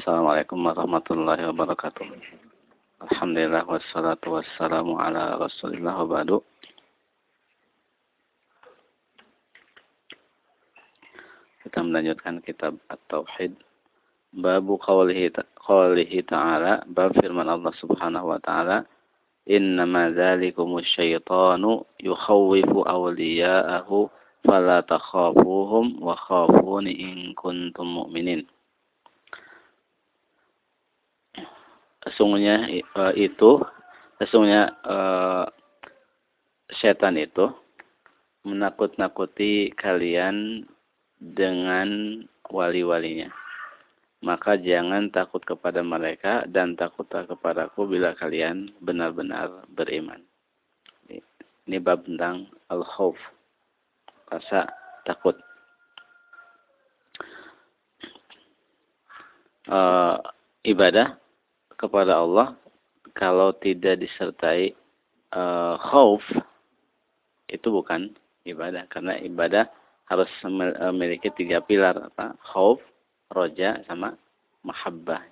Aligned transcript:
Assalamualaikum 0.00 0.64
warahmatullahi 0.64 1.44
wabarakatuh. 1.52 2.08
Alhamdulillah 3.04 3.68
wassalatu 3.68 4.32
wassalamu 4.32 4.96
ala 4.96 5.36
rasulillah 5.36 5.92
wa 5.92 6.08
ba'du. 6.08 6.40
Kita 11.60 11.84
melanjutkan 11.84 12.40
kitab 12.40 12.80
At-Tauhid. 12.88 13.60
Babu 14.40 14.80
qawlihi, 14.80 15.36
qawlihi 15.68 16.24
ta'ala. 16.24 16.80
Bab 16.88 17.12
firman 17.20 17.52
Allah 17.52 17.76
subhanahu 17.76 18.32
wa 18.32 18.40
ta'ala. 18.40 18.88
Innama 19.44 20.16
dzalikumus 20.16 20.88
syaitanu 20.96 21.84
yukhawwifu 22.00 22.88
awliya'ahu 22.88 24.08
fala 24.48 24.80
takhafuhum 24.80 26.00
wa 26.00 26.16
khafuni 26.16 26.88
in 26.88 27.36
kuntum 27.36 28.00
mu'minin. 28.00 28.48
Sesungguhnya 32.08 32.64
uh, 32.96 33.12
itu 33.12 33.60
sesungguhnya 34.16 34.72
uh, 34.88 35.44
setan 36.80 37.20
itu 37.20 37.52
menakut-nakuti 38.48 39.76
kalian 39.76 40.64
dengan 41.20 42.20
wali-walinya. 42.48 43.28
Maka 44.20 44.56
jangan 44.60 45.08
takut 45.12 45.40
kepada 45.44 45.80
mereka 45.80 46.44
dan 46.48 46.76
takutlah 46.76 47.24
kepadaku 47.24 47.88
bila 47.88 48.12
kalian 48.16 48.72
benar-benar 48.80 49.64
beriman. 49.72 50.20
Ini 51.68 51.78
bab 51.80 52.04
tentang 52.04 52.48
al-khawf. 52.72 53.16
Rasa 54.32 54.68
takut. 55.04 55.36
Uh, 59.70 60.18
ibadah 60.66 61.19
kepada 61.80 62.20
Allah 62.20 62.52
kalau 63.16 63.56
tidak 63.56 64.04
disertai 64.04 64.76
uh, 65.32 65.80
khauf 65.80 66.20
itu 67.48 67.66
bukan 67.72 68.12
ibadah. 68.44 68.84
Karena 68.92 69.16
ibadah 69.18 69.64
harus 70.12 70.28
memiliki 70.44 71.32
tiga 71.32 71.64
pilar 71.64 71.96
apa? 72.12 72.36
Khauf 72.44 72.84
roja 73.32 73.80
sama 73.88 74.14
mahabbah. 74.60 75.24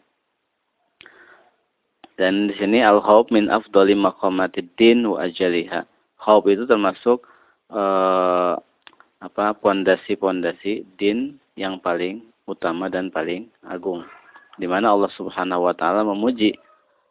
Dan 2.19 2.51
di 2.51 2.55
sini 2.59 2.83
al 2.83 2.99
khauf 3.05 3.31
min 3.31 3.47
afdali 3.53 3.95
maqamatid 3.95 4.73
din 4.81 5.07
wa 5.07 5.23
ajaliha. 5.23 5.87
Khauf 6.19 6.49
itu 6.51 6.67
termasuk 6.67 7.23
uh, 7.71 8.59
apa 9.19 9.55
pondasi-pondasi 9.61 10.87
din 10.99 11.39
yang 11.55 11.79
paling 11.79 12.23
utama 12.47 12.87
dan 12.87 13.11
paling 13.11 13.51
agung 13.67 14.03
di 14.59 14.67
mana 14.67 14.93
Allah 14.93 15.11
Subhanahu 15.15 15.71
wa 15.71 15.75
taala 15.75 16.03
memuji 16.05 16.55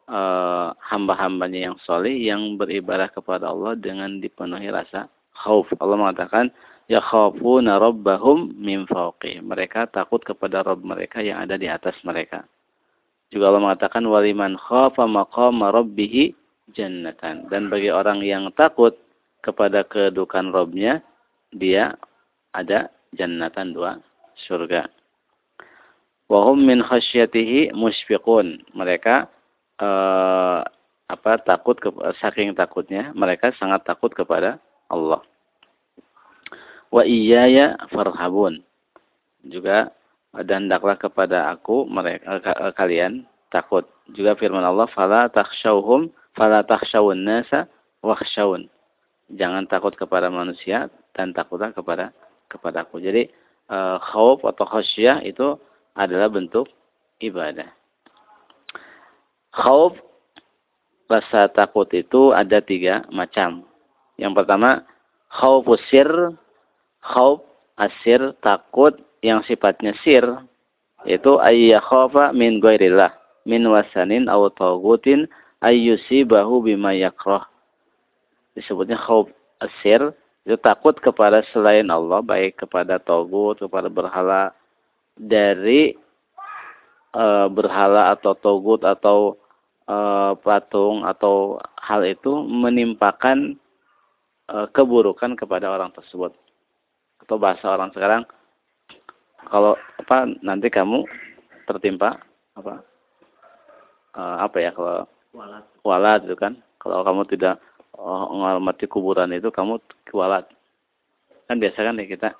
uh, 0.08 0.72
hamba-hambanya 0.78 1.72
yang 1.72 1.76
soleh 1.82 2.12
yang 2.12 2.60
beribadah 2.60 3.08
kepada 3.08 3.50
Allah 3.50 3.74
dengan 3.74 4.20
dipenuhi 4.20 4.68
rasa 4.68 5.08
khauf. 5.32 5.68
Allah 5.80 5.96
mengatakan 5.96 6.52
yakhafuna 6.92 7.80
rabbahum 7.80 8.52
min 8.56 8.84
fawqi. 8.88 9.40
Mereka 9.40 9.92
takut 9.92 10.20
kepada 10.24 10.64
Rabb 10.64 10.84
mereka 10.84 11.24
yang 11.24 11.40
ada 11.44 11.56
di 11.56 11.68
atas 11.68 11.96
mereka. 12.04 12.44
Juga 13.28 13.52
Allah 13.52 13.64
mengatakan 13.72 14.04
waliman 14.08 14.56
khafa 14.56 15.04
maqama 15.04 15.68
rabbih 15.68 16.32
jannatan. 16.72 17.48
Dan 17.52 17.68
bagi 17.68 17.92
orang 17.92 18.24
yang 18.24 18.48
takut 18.56 18.96
kepada 19.44 19.84
kedudukan 19.84 20.50
Rabbnya, 20.50 21.04
dia 21.52 21.94
ada 22.52 22.88
jannatan 23.16 23.76
dua 23.76 24.00
surga. 24.48 24.88
Wahum 26.28 26.60
min 26.60 26.84
khasyatihi 26.84 27.72
musyfiqun. 27.72 28.60
Mereka 28.76 29.28
uh, 29.80 30.60
apa 31.08 31.32
takut 31.40 31.80
ke, 31.80 31.88
saking 32.20 32.52
takutnya 32.52 33.16
mereka 33.16 33.48
sangat 33.56 33.80
takut 33.88 34.12
kepada 34.12 34.60
Allah 34.92 35.24
wa 36.92 37.02
iyaya 37.04 37.76
farhabun. 37.92 38.64
Juga 39.46 39.92
dan 40.44 40.68
hendaklah 40.68 41.00
kepada 41.00 41.48
aku 41.52 41.88
mereka 41.88 42.40
eh, 42.40 42.72
kalian 42.76 43.24
takut. 43.48 43.88
Juga 44.12 44.36
firman 44.36 44.64
Allah 44.64 44.88
fala 44.92 45.28
takhshawhum 45.32 46.12
fala 46.36 46.64
takhshawun 46.64 47.24
nasa 47.24 47.68
wakhshawun. 48.04 48.68
Jangan 49.32 49.68
takut 49.68 49.92
kepada 49.96 50.32
manusia 50.32 50.88
dan 51.12 51.36
takutlah 51.36 51.72
kepada 51.72 52.12
kepada 52.48 52.88
aku. 52.88 52.96
Jadi 52.96 53.28
uh, 53.68 54.00
khauf 54.00 54.40
atau 54.40 54.64
khasyah 54.64 55.20
itu 55.20 55.60
adalah 55.98 56.30
bentuk 56.30 56.70
ibadah. 57.18 57.66
Khauf 59.50 59.98
rasa 61.10 61.50
takut 61.50 61.90
itu 61.90 62.30
ada 62.30 62.62
tiga 62.62 63.02
macam. 63.10 63.66
Yang 64.14 64.32
pertama 64.38 64.86
khaufus 65.32 65.82
sir 65.90 66.06
khauf 67.02 67.42
asir 67.74 68.34
takut 68.42 68.94
yang 69.20 69.42
sifatnya 69.44 69.94
sir 70.06 70.22
yaitu 71.06 71.38
ayyakhafa 71.38 72.34
min 72.34 72.58
ghairillah 72.58 73.14
min 73.46 73.66
wasanin 73.66 74.26
aw 74.26 74.50
taghutin 74.50 75.30
ayyusibahu 75.62 76.66
bima 76.66 76.94
yakrah 76.94 77.46
disebutnya 78.58 78.98
khauf 78.98 79.30
asir 79.62 80.14
itu 80.42 80.56
takut 80.58 80.96
kepada 80.98 81.44
selain 81.54 81.86
Allah 81.92 82.24
baik 82.24 82.66
kepada 82.66 82.98
togut 82.98 83.60
kepada 83.62 83.86
berhala 83.86 84.50
dari 85.18 85.92
e, 87.12 87.24
berhala 87.50 88.14
atau 88.14 88.32
togut 88.38 88.86
atau 88.86 89.34
e, 89.84 89.96
patung 90.40 91.02
atau 91.02 91.58
hal 91.82 92.06
itu 92.06 92.42
menimpakan 92.46 93.58
e, 94.46 94.56
keburukan 94.70 95.34
kepada 95.34 95.68
orang 95.68 95.90
tersebut. 95.92 96.30
Atau 97.26 97.36
bahasa 97.36 97.74
orang 97.74 97.90
sekarang 97.92 98.22
kalau 99.50 99.74
apa 99.98 100.30
nanti 100.40 100.70
kamu 100.70 101.04
tertimpa 101.68 102.16
apa 102.58 102.82
uh, 104.18 104.36
apa 104.42 104.56
ya 104.58 104.74
kalau 104.74 105.06
walat. 105.36 105.64
walat 105.86 106.20
itu 106.26 106.34
kan. 106.34 106.58
Kalau 106.78 107.02
kamu 107.06 107.22
tidak 107.30 107.60
uh, 107.98 108.26
menghormati 108.30 108.86
kuburan 108.86 109.34
itu 109.34 109.50
kamu 109.50 109.82
kualat 110.08 110.46
kan 111.48 111.56
biasa 111.56 111.80
kan 111.80 111.96
ya 111.96 112.04
kita 112.04 112.30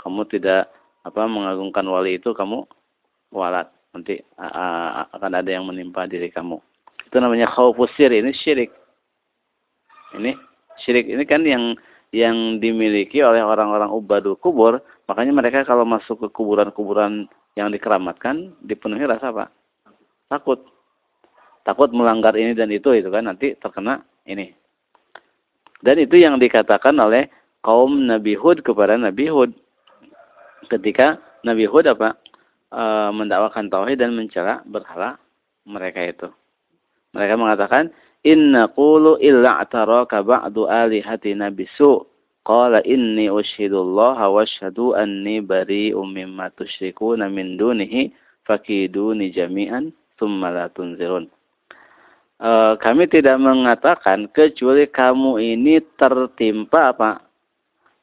kamu 0.00 0.24
tidak 0.32 0.72
apa 1.06 1.26
mengagungkan 1.26 1.86
wali 1.88 2.20
itu 2.20 2.32
kamu 2.36 2.64
walat 3.32 3.72
nanti 3.96 4.20
akan 5.10 5.32
ada 5.34 5.50
yang 5.50 5.66
menimpa 5.66 6.06
diri 6.06 6.28
kamu 6.30 6.60
itu 7.06 7.16
namanya 7.18 7.50
khaufusir 7.50 8.12
ini 8.12 8.30
syirik 8.36 8.70
ini 10.14 10.36
syirik 10.78 11.06
ini 11.08 11.24
kan 11.26 11.42
yang 11.42 11.74
yang 12.10 12.58
dimiliki 12.58 13.22
oleh 13.22 13.38
orang-orang 13.38 13.90
ubadul 13.90 14.34
kubur, 14.34 14.82
makanya 15.06 15.30
mereka 15.30 15.62
kalau 15.62 15.86
masuk 15.86 16.26
ke 16.26 16.28
kuburan-kuburan 16.34 17.30
yang 17.54 17.70
dikeramatkan 17.70 18.54
dipenuhi 18.66 19.06
rasa 19.06 19.30
apa? 19.30 19.46
Takut. 20.26 20.58
Takut 21.62 21.90
melanggar 21.94 22.34
ini 22.34 22.54
dan 22.54 22.70
itu 22.74 22.90
itu 22.94 23.06
kan 23.10 23.30
nanti 23.30 23.54
terkena 23.58 24.02
ini. 24.26 24.50
Dan 25.80 26.02
itu 26.02 26.18
yang 26.18 26.36
dikatakan 26.42 26.98
oleh 26.98 27.30
kaum 27.62 28.10
Nabi 28.10 28.34
Hud 28.34 28.66
kepada 28.66 28.98
Nabi 28.98 29.30
Hud. 29.30 29.54
Ketika 30.68 31.16
Nabi 31.46 31.64
Hud 31.64 31.88
apa? 31.88 32.18
E, 32.68 32.82
mendakwakan 33.14 33.72
tauhid 33.72 34.02
dan 34.02 34.12
mencela 34.12 34.60
berhala 34.68 35.16
mereka 35.64 36.04
itu. 36.04 36.28
Mereka 37.16 37.34
mengatakan, 37.40 37.88
Inna 38.20 38.68
qulu 38.68 39.16
illa 39.16 39.64
ataraka 39.64 40.20
ba'du 40.20 40.68
alihatina 40.68 41.48
bisu. 41.48 42.04
Qala 42.44 42.84
inni 42.84 43.32
ushidullaha 43.32 44.28
wa 44.28 44.44
ashhadu 44.44 44.96
anni 44.96 45.40
bari'um 45.40 46.08
mimma 46.08 46.52
tusyrikuna 46.56 47.28
min 47.32 47.56
dunihi 47.56 48.12
fakiduni 48.48 49.32
jami'an 49.32 49.92
thumma 50.16 50.52
la 50.52 50.66
tunzirun. 50.72 51.28
Uh, 52.40 52.72
kami 52.80 53.04
tidak 53.04 53.36
mengatakan 53.36 54.24
kecuali 54.32 54.88
kamu 54.88 55.36
ini 55.40 55.84
tertimpa 56.00 56.96
apa? 56.96 57.20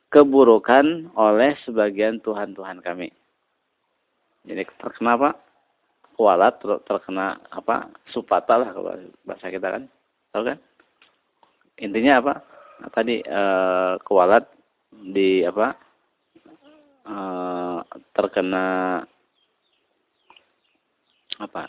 Keburukan 0.08 1.12
oleh 1.16 1.56
sebagian 1.68 2.24
Tuhan-Tuhan 2.24 2.80
kami. 2.80 3.12
Jadi 4.48 4.64
terkena 4.80 5.20
apa? 5.20 5.30
Kualat 6.16 6.64
terkena 6.88 7.38
apa? 7.52 7.92
Supata 8.16 8.58
lah 8.58 8.70
kalau 8.72 8.96
bahasa 9.28 9.52
kita 9.52 9.68
kan. 9.68 9.84
Tahu 10.32 10.44
kan? 10.48 10.58
Intinya 11.84 12.24
apa? 12.24 12.34
Nah, 12.82 12.90
tadi 12.94 13.22
e, 13.22 13.42
kualat 14.08 14.48
di 14.90 15.44
apa? 15.44 15.76
E, 17.06 17.16
terkena 18.16 18.66
apa? 21.38 21.64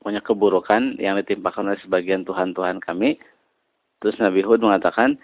Punya 0.00 0.24
keburukan 0.24 0.96
yang 0.96 1.20
ditimpakan 1.20 1.68
oleh 1.68 1.80
sebagian 1.84 2.24
Tuhan-Tuhan 2.24 2.80
kami. 2.80 3.20
Terus 4.00 4.16
Nabi 4.16 4.40
Hud 4.40 4.64
mengatakan, 4.64 5.20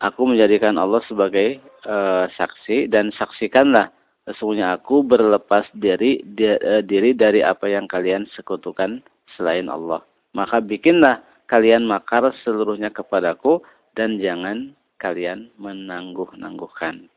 Aku 0.00 0.24
menjadikan 0.24 0.80
Allah 0.80 1.04
sebagai 1.04 1.60
e, 1.84 1.96
saksi 2.32 2.88
dan 2.88 3.12
saksikanlah 3.12 3.92
sesungguhnya 4.30 4.78
aku 4.78 5.02
berlepas 5.02 5.66
diri 5.74 6.22
eh, 6.38 6.82
diri 6.86 7.10
dari 7.16 7.42
apa 7.42 7.66
yang 7.66 7.90
kalian 7.90 8.30
sekutukan 8.36 9.02
selain 9.34 9.66
Allah. 9.66 10.04
Maka 10.36 10.62
bikinlah 10.62 11.24
kalian 11.50 11.88
makar 11.88 12.30
seluruhnya 12.46 12.94
kepadaku 12.94 13.58
dan 13.98 14.22
jangan 14.22 14.70
kalian 15.02 15.50
menangguh-nangguhkan. 15.58 17.10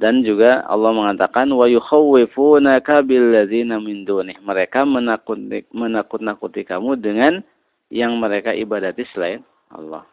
Dan 0.00 0.24
juga 0.24 0.64
Allah 0.64 0.96
mengatakan 0.96 1.52
wa 1.52 1.68
yukhawwifunaka 1.68 3.04
billadzina 3.04 3.76
min 3.76 4.08
dunih. 4.08 4.38
Mereka 4.40 4.88
menakut 4.88 5.36
menakut-nakuti 5.76 6.64
kamu 6.64 6.96
dengan 6.96 7.44
yang 7.90 8.16
mereka 8.16 8.54
ibadati 8.54 9.04
selain 9.10 9.42
Allah. 9.70 10.06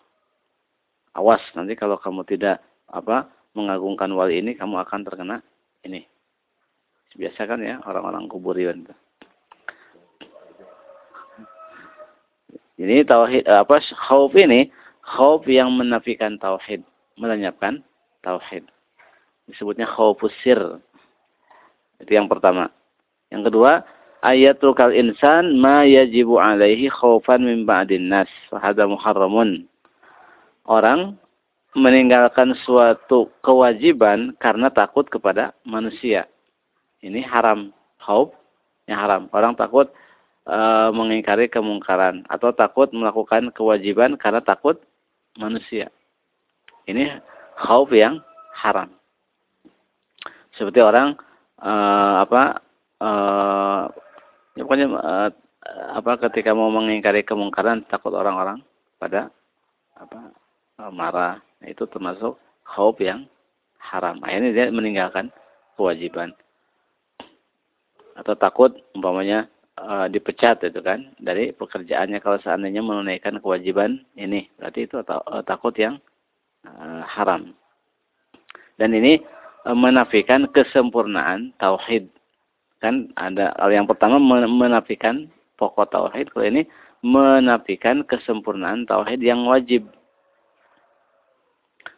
Awas 1.13 1.41
nanti 1.53 1.73
kalau 1.73 1.97
kamu 1.97 2.25
tidak 2.25 2.61
apa 2.89 3.29
mengagungkan 3.57 4.09
wali 4.13 4.41
ini 4.41 4.53
kamu 4.53 4.81
akan 4.81 5.01
terkena 5.05 5.37
ini. 5.85 6.05
Biasa 7.17 7.49
kan 7.49 7.57
ya 7.61 7.81
orang-orang 7.85 8.29
kuburian 8.29 8.85
itu. 8.85 8.93
Ini 12.77 13.01
tauhid 13.09 13.49
apa 13.49 13.81
khauf 13.81 14.37
ini 14.37 14.69
khauf 15.01 15.41
yang 15.49 15.73
menafikan 15.73 16.37
tauhid, 16.37 16.85
melenyapkan 17.17 17.81
tauhid 18.21 18.69
disebutnya 19.47 19.87
khaufusir. 19.87 20.59
Itu 21.97 22.11
yang 22.11 22.29
pertama. 22.29 22.69
Yang 23.31 23.49
kedua, 23.51 23.81
ayatul 24.25 24.73
kal 24.73 24.93
insan 24.93 25.57
ma 25.59 25.83
yajibu 25.83 26.37
alaihi 26.41 26.89
khaufan 26.89 27.43
min 27.43 27.65
ba'din 27.67 28.09
nas. 28.09 28.29
Fahada 28.49 28.85
muharramun. 28.85 29.65
Orang 30.67 31.15
meninggalkan 31.77 32.57
suatu 32.65 33.29
kewajiban 33.45 34.33
karena 34.41 34.67
takut 34.73 35.07
kepada 35.07 35.53
manusia. 35.63 36.25
Ini 37.05 37.23
haram. 37.23 37.71
Khauf 38.01 38.33
yang 38.89 38.99
haram. 38.99 39.23
Orang 39.31 39.55
takut 39.55 39.91
e, 40.43 40.57
mengingkari 40.91 41.47
kemungkaran 41.47 42.25
atau 42.27 42.51
takut 42.51 42.89
melakukan 42.91 43.53
kewajiban 43.53 44.17
karena 44.19 44.41
takut 44.41 44.81
manusia. 45.39 45.87
Ini 46.89 47.21
khauf 47.55 47.93
yang 47.93 48.19
haram 48.51 48.97
seperti 50.57 50.81
orang 50.81 51.13
uh, 51.61 52.25
apa 52.25 52.43
uh, 52.99 53.83
ya 54.57 54.65
pokoknya 54.65 54.87
uh, 54.97 55.29
apa 55.93 56.11
ketika 56.27 56.57
mau 56.57 56.73
mengingkari 56.73 57.21
kemungkaran 57.21 57.85
takut 57.85 58.13
orang-orang 58.17 58.61
pada 58.97 59.29
apa 59.97 60.33
uh, 60.81 60.91
marah. 60.91 61.41
Nah, 61.61 61.67
itu 61.69 61.85
termasuk 61.89 62.37
khauf 62.65 62.97
yang 63.01 63.25
haram. 63.77 64.21
Akhirnya 64.25 64.51
dia 64.53 64.65
meninggalkan 64.69 65.33
kewajiban. 65.77 66.33
Atau 68.17 68.33
takut 68.33 68.73
umpamanya 68.97 69.45
uh, 69.77 70.09
dipecat 70.09 70.65
itu 70.65 70.81
kan 70.81 71.13
dari 71.21 71.53
pekerjaannya 71.53 72.17
kalau 72.21 72.41
seandainya 72.41 72.81
menunaikan 72.81 73.37
kewajiban 73.41 74.01
ini. 74.17 74.49
Berarti 74.57 74.89
itu 74.89 74.97
atau, 75.01 75.21
uh, 75.29 75.45
takut 75.45 75.73
yang 75.77 76.01
uh, 76.65 77.05
haram. 77.05 77.53
Dan 78.77 78.93
ini 78.93 79.21
menafikan 79.67 80.47
kesempurnaan 80.47 81.51
tauhid. 81.59 82.07
Kan 82.77 83.09
ada 83.17 83.57
yang 83.73 83.89
pertama 83.89 84.21
menafikan 84.45 85.29
pokok 85.57 85.89
tauhid, 85.89 86.29
kalau 86.29 86.45
ini 86.45 86.69
menafikan 87.01 88.05
kesempurnaan 88.05 88.85
tauhid 88.85 89.21
yang 89.21 89.45
wajib. 89.49 89.85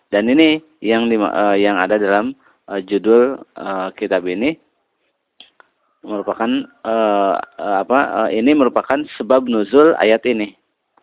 Dan 0.10 0.32
ini 0.32 0.64
yang 0.82 1.12
di, 1.12 1.20
uh, 1.20 1.54
yang 1.54 1.78
ada 1.78 2.00
dalam 2.02 2.34
uh, 2.66 2.82
judul 2.82 3.38
uh, 3.60 3.94
kitab 3.94 4.26
ini 4.26 4.58
merupakan 6.00 6.48
uh, 6.88 7.36
apa 7.60 8.00
uh, 8.26 8.30
ini 8.32 8.56
merupakan 8.56 9.04
sebab 9.20 9.46
nuzul 9.46 9.94
ayat 10.00 10.24
ini. 10.26 10.56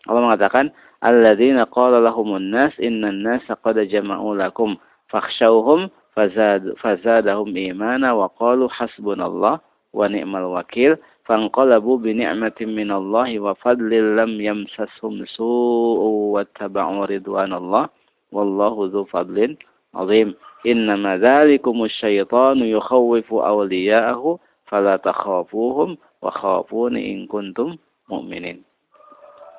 Allah 0.08 0.25
mengatakan 0.25 0.73
alladzina 1.05 1.69
qala 1.69 2.00
lahumun 2.00 2.50
nas 2.50 2.73
innan 2.81 3.23
nasa 3.23 3.55
qad 3.61 3.78
jama'u 3.87 4.34
lakum 4.34 4.81
fakhshawhum 5.12 5.93
fazad, 6.17 6.73
fazadahum 6.81 7.53
imana 7.53 8.17
wa 8.17 8.33
qalu 8.41 8.73
hasbunallah 8.73 9.61
wa 9.93 10.05
ni'mal 10.09 10.49
wakil 10.49 10.97
fanqalabu 11.29 12.01
bi 12.01 12.17
ni'matin 12.17 12.73
minallahi 12.73 13.37
wa 13.37 13.53
fadlin 13.61 14.17
lam 14.17 14.41
yamsashum 14.41 15.29
su'u 15.29 16.33
wa 16.33 16.41
taba'u 16.57 17.05
ridwanallah 17.05 17.93
wallahu 18.33 18.89
dzu 18.89 19.05
fadlin 19.13 19.61
azim. 19.93 20.33
Innama 20.65 21.21
dzalikumus 21.21 21.93
syaitanu 22.01 22.65
yukhawwifu 22.65 23.45
awliya'ahu 23.45 24.41
fala 24.67 24.99
takhafuhum 24.99 26.01
wa 26.25 26.31
khafuni 26.33 27.12
in 27.12 27.29
kuntum 27.29 27.77
mu'minin. 28.09 28.65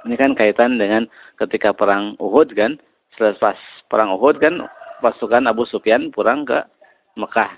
Ini 0.04 0.16
kan 0.18 0.34
kaitan 0.34 0.82
dengan 0.82 1.06
ketika 1.38 1.72
perang 1.72 2.18
Uhud 2.18 2.52
kan? 2.58 2.82
Selepas 3.16 3.56
perang 3.88 4.16
Uhud 4.20 4.40
kan 4.40 4.68
pasukan 5.00 5.46
Abu 5.46 5.64
Sufyan 5.70 6.10
pulang 6.10 6.46
ke 6.46 6.58
Mekah. 7.18 7.58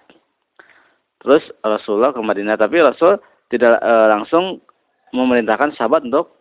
Terus 1.19 1.43
Rasulullah 1.59 2.15
ke 2.15 2.21
Madinah, 2.23 2.55
tapi 2.55 2.79
Rasul 2.79 3.19
tidak 3.51 3.79
e, 3.83 3.93
langsung 4.07 4.63
memerintahkan 5.11 5.75
sahabat 5.75 6.07
untuk 6.07 6.31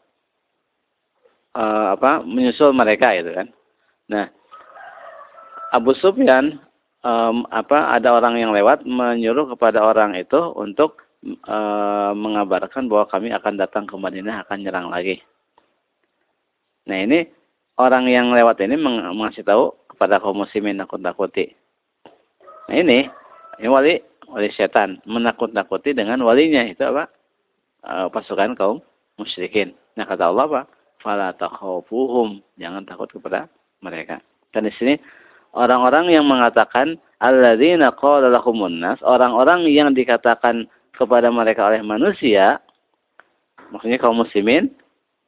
e, 1.56 1.64
apa 1.98 2.22
menyusul 2.22 2.70
mereka 2.70 3.10
itu 3.10 3.34
kan. 3.34 3.48
Nah, 4.06 4.26
Abu 5.74 5.98
Sufyan 5.98 6.62
e, 7.02 7.12
apa 7.50 7.90
ada 7.90 8.14
orang 8.14 8.38
yang 8.38 8.54
lewat 8.54 8.86
menyuruh 8.86 9.50
kepada 9.50 9.82
orang 9.82 10.14
itu 10.14 10.38
untuk 10.54 11.02
e, 11.26 11.58
mengabarkan 12.14 12.86
bahwa 12.86 13.10
kami 13.10 13.34
akan 13.34 13.58
datang 13.58 13.82
ke 13.82 13.98
Madinah 13.98 14.46
akan 14.46 14.62
nyerang 14.62 14.94
lagi. 14.94 15.18
Nah, 16.86 17.02
ini 17.02 17.26
orang 17.82 18.06
yang 18.06 18.30
lewat 18.30 18.62
ini 18.62 18.78
mengasih 18.78 19.42
tahu 19.42 19.74
kepada 19.98 20.22
kaum 20.22 20.46
muslimin 20.46 20.78
nakut-nakuti. 20.78 21.58
Nah 22.70 22.76
ini, 22.78 23.10
ini 23.58 23.66
wali 23.66 23.98
wali 24.30 24.46
setan 24.54 25.02
menakut-nakuti 25.10 25.90
dengan 25.90 26.22
walinya 26.22 26.62
itu 26.62 26.86
apa? 26.86 27.10
E, 27.82 28.06
pasukan 28.14 28.54
kaum 28.54 28.78
musyrikin. 29.18 29.74
Nah 29.98 30.06
kata 30.06 30.30
Allah 30.30 30.46
apa? 30.46 30.62
Fala 31.02 31.34
takhafuhum. 31.34 32.38
Jangan 32.62 32.86
takut 32.86 33.10
kepada 33.10 33.50
mereka. 33.82 34.22
Dan 34.54 34.70
di 34.70 34.72
sini 34.78 34.94
orang-orang 35.58 36.14
yang 36.14 36.30
mengatakan 36.30 36.94
alladzina 37.18 37.90
qala 37.90 38.30
lahumun 38.30 38.78
nas, 38.78 39.02
orang-orang 39.02 39.66
yang 39.66 39.90
dikatakan 39.90 40.70
kepada 40.94 41.26
mereka 41.34 41.66
oleh 41.66 41.82
manusia, 41.82 42.62
maksudnya 43.75 43.99
kaum 43.99 44.23
muslimin 44.23 44.70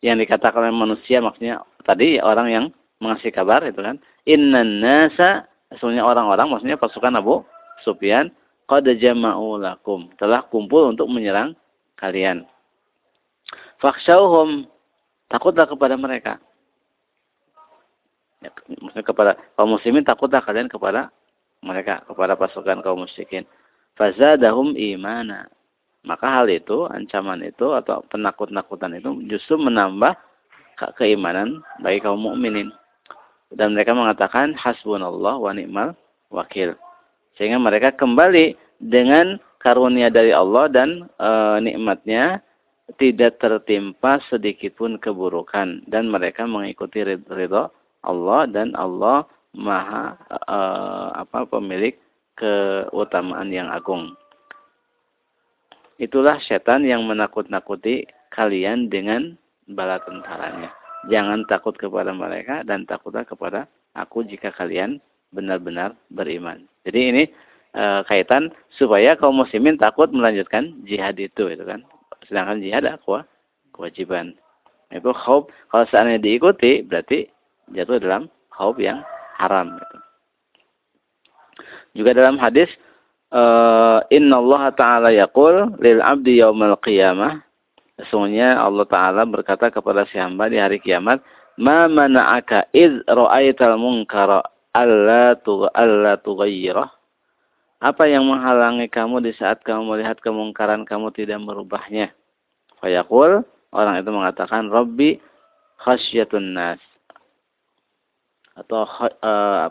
yang 0.01 0.15
dikatakan 0.15 0.63
oleh 0.71 0.75
manusia 0.75 1.21
maksudnya 1.21 1.61
tadi 1.85 2.23
orang 2.23 2.49
yang 2.49 2.67
mengasih 3.01 3.33
kabar 3.33 3.65
itu 3.65 3.81
kan. 3.81 3.97
Innan 4.29 4.85
nasa 4.85 5.49
sesungguhnya 5.73 6.05
orang-orang 6.05 6.53
maksudnya 6.53 6.77
pasukan 6.77 7.17
Abu 7.17 7.43
Sufyan 7.83 8.31
qad 8.69 8.87
jama'u 8.87 9.59
lakum 9.59 10.13
telah 10.21 10.45
kumpul 10.47 10.93
untuk 10.93 11.09
menyerang 11.11 11.57
kalian. 11.99 12.47
Fakhshawhum 13.81 14.69
takutlah 15.33 15.65
kepada 15.67 15.97
mereka. 15.97 16.37
Ya, 18.41 18.53
maksudnya 18.81 19.05
kepada 19.05 19.33
kaum 19.57 19.75
muslimin 19.77 20.05
takutlah 20.05 20.41
kalian 20.45 20.69
kepada 20.69 21.09
mereka 21.65 22.05
kepada 22.05 22.37
pasukan 22.37 22.85
kaum 22.85 23.05
musyrikin. 23.05 23.49
Fazadahum 23.97 24.77
imana 24.77 25.49
maka 26.01 26.41
hal 26.41 26.49
itu 26.49 26.89
ancaman 26.89 27.45
itu 27.45 27.77
atau 27.77 28.01
penakut-nakutan 28.09 28.97
itu 28.97 29.21
justru 29.29 29.61
menambah 29.61 30.17
keimanan 30.97 31.61
bagi 31.85 32.01
kaum 32.01 32.25
mukminin 32.25 32.73
dan 33.55 33.75
mereka 33.75 33.95
mengatakan 33.95 34.55
hasbunallah 34.55 35.35
wa 35.39 35.51
ni'mal 35.51 35.91
wakil. 36.31 36.75
Sehingga 37.35 37.59
mereka 37.59 37.95
kembali 37.95 38.55
dengan 38.79 39.39
karunia 39.61 40.09
dari 40.09 40.31
Allah 40.31 40.71
dan 40.71 41.11
e, 41.19 41.31
nikmatnya 41.65 42.41
tidak 42.99 43.39
tertimpa 43.39 44.19
sedikit 44.27 44.75
pun 44.79 44.99
keburukan 44.99 45.87
dan 45.87 46.11
mereka 46.11 46.47
mengikuti 46.47 47.03
ridho 47.07 47.71
Allah 48.03 48.41
dan 48.51 48.73
Allah 48.79 49.27
maha 49.53 50.17
e, 50.31 50.59
apa 51.21 51.45
pemilik 51.47 51.95
keutamaan 52.39 53.53
yang 53.53 53.69
agung. 53.69 54.17
Itulah 56.01 56.41
setan 56.41 56.89
yang 56.89 57.05
menakut-nakuti 57.05 58.09
kalian 58.33 58.89
dengan 58.89 59.37
bala 59.69 60.01
tentaranya. 60.01 60.80
Jangan 61.09 61.49
takut 61.49 61.73
kepada 61.81 62.13
mereka 62.13 62.61
dan 62.69 62.85
takutlah 62.85 63.25
kepada 63.25 63.65
aku 63.97 64.21
jika 64.29 64.53
kalian 64.53 65.01
benar-benar 65.33 65.97
beriman. 66.13 66.69
Jadi 66.85 67.01
ini 67.01 67.23
e, 67.73 67.85
kaitan 68.05 68.53
supaya 68.77 69.17
kaum 69.17 69.41
muslimin 69.41 69.81
takut 69.81 70.13
melanjutkan 70.13 70.77
jihad 70.85 71.17
itu 71.17 71.49
itu 71.49 71.65
kan. 71.65 71.81
Sedangkan 72.29 72.61
jihad 72.61 72.85
aku 72.85 73.25
kewajiban. 73.73 74.37
Itu 74.93 75.15
khauf 75.15 75.49
kalau 75.73 75.87
seandainya 75.89 76.21
diikuti 76.21 76.85
berarti 76.85 77.31
jatuh 77.73 78.03
dalam 78.03 78.23
khauf 78.53 78.77
yang 78.77 79.01
haram 79.39 79.79
gitu. 79.79 79.97
Juga 81.97 82.15
dalam 82.15 82.37
hadis 82.37 82.69
uh, 83.35 84.03
Inna 84.11 84.39
Allah 84.39 84.63
Ta'ala 84.75 85.11
yaqul 85.15 85.75
lil 85.79 86.03
abdi 86.03 86.43
qiyamah 86.85 87.43
Sesungguhnya 88.01 88.57
Allah 88.57 88.89
Ta'ala 88.89 89.29
berkata 89.29 89.69
kepada 89.69 90.09
si 90.09 90.17
hamba 90.17 90.49
di 90.49 90.57
hari 90.57 90.81
kiamat 90.81 91.21
Ma 91.61 91.85
mana'aka 91.85 92.73
iz 92.73 93.05
ra'aital 93.05 93.77
munkara 93.77 94.41
alla 94.73 95.37
tughayyirah 96.17 96.89
Apa 97.85 98.09
yang 98.09 98.25
menghalangi 98.25 98.89
kamu 98.89 99.21
di 99.21 99.37
saat 99.37 99.61
kamu 99.61 99.93
melihat 99.93 100.17
kemungkaran 100.25 100.89
kamu 100.89 101.13
tidak 101.13 101.41
merubahnya? 101.45 102.13
Fayaqul 102.81 103.45
orang 103.77 104.01
itu 104.01 104.11
mengatakan 104.13 104.73
Rabbi 104.73 105.21
khasyatun 105.85 106.57
nas 106.57 106.81
atau 108.57 108.85
uh, 109.25 109.69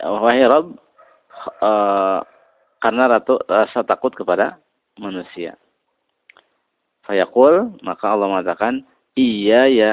wahai 0.00 0.44
Rabb 0.44 0.76
uh, 1.64 2.20
karena 2.80 3.02
ratu 3.16 3.40
rasa 3.48 3.80
takut 3.84 4.12
kepada 4.12 4.60
manusia. 5.00 5.56
Fayaqul 7.06 7.78
maka 7.86 8.04
Allah 8.10 8.26
mengatakan 8.26 8.82
iya 9.14 9.70
ya 9.70 9.90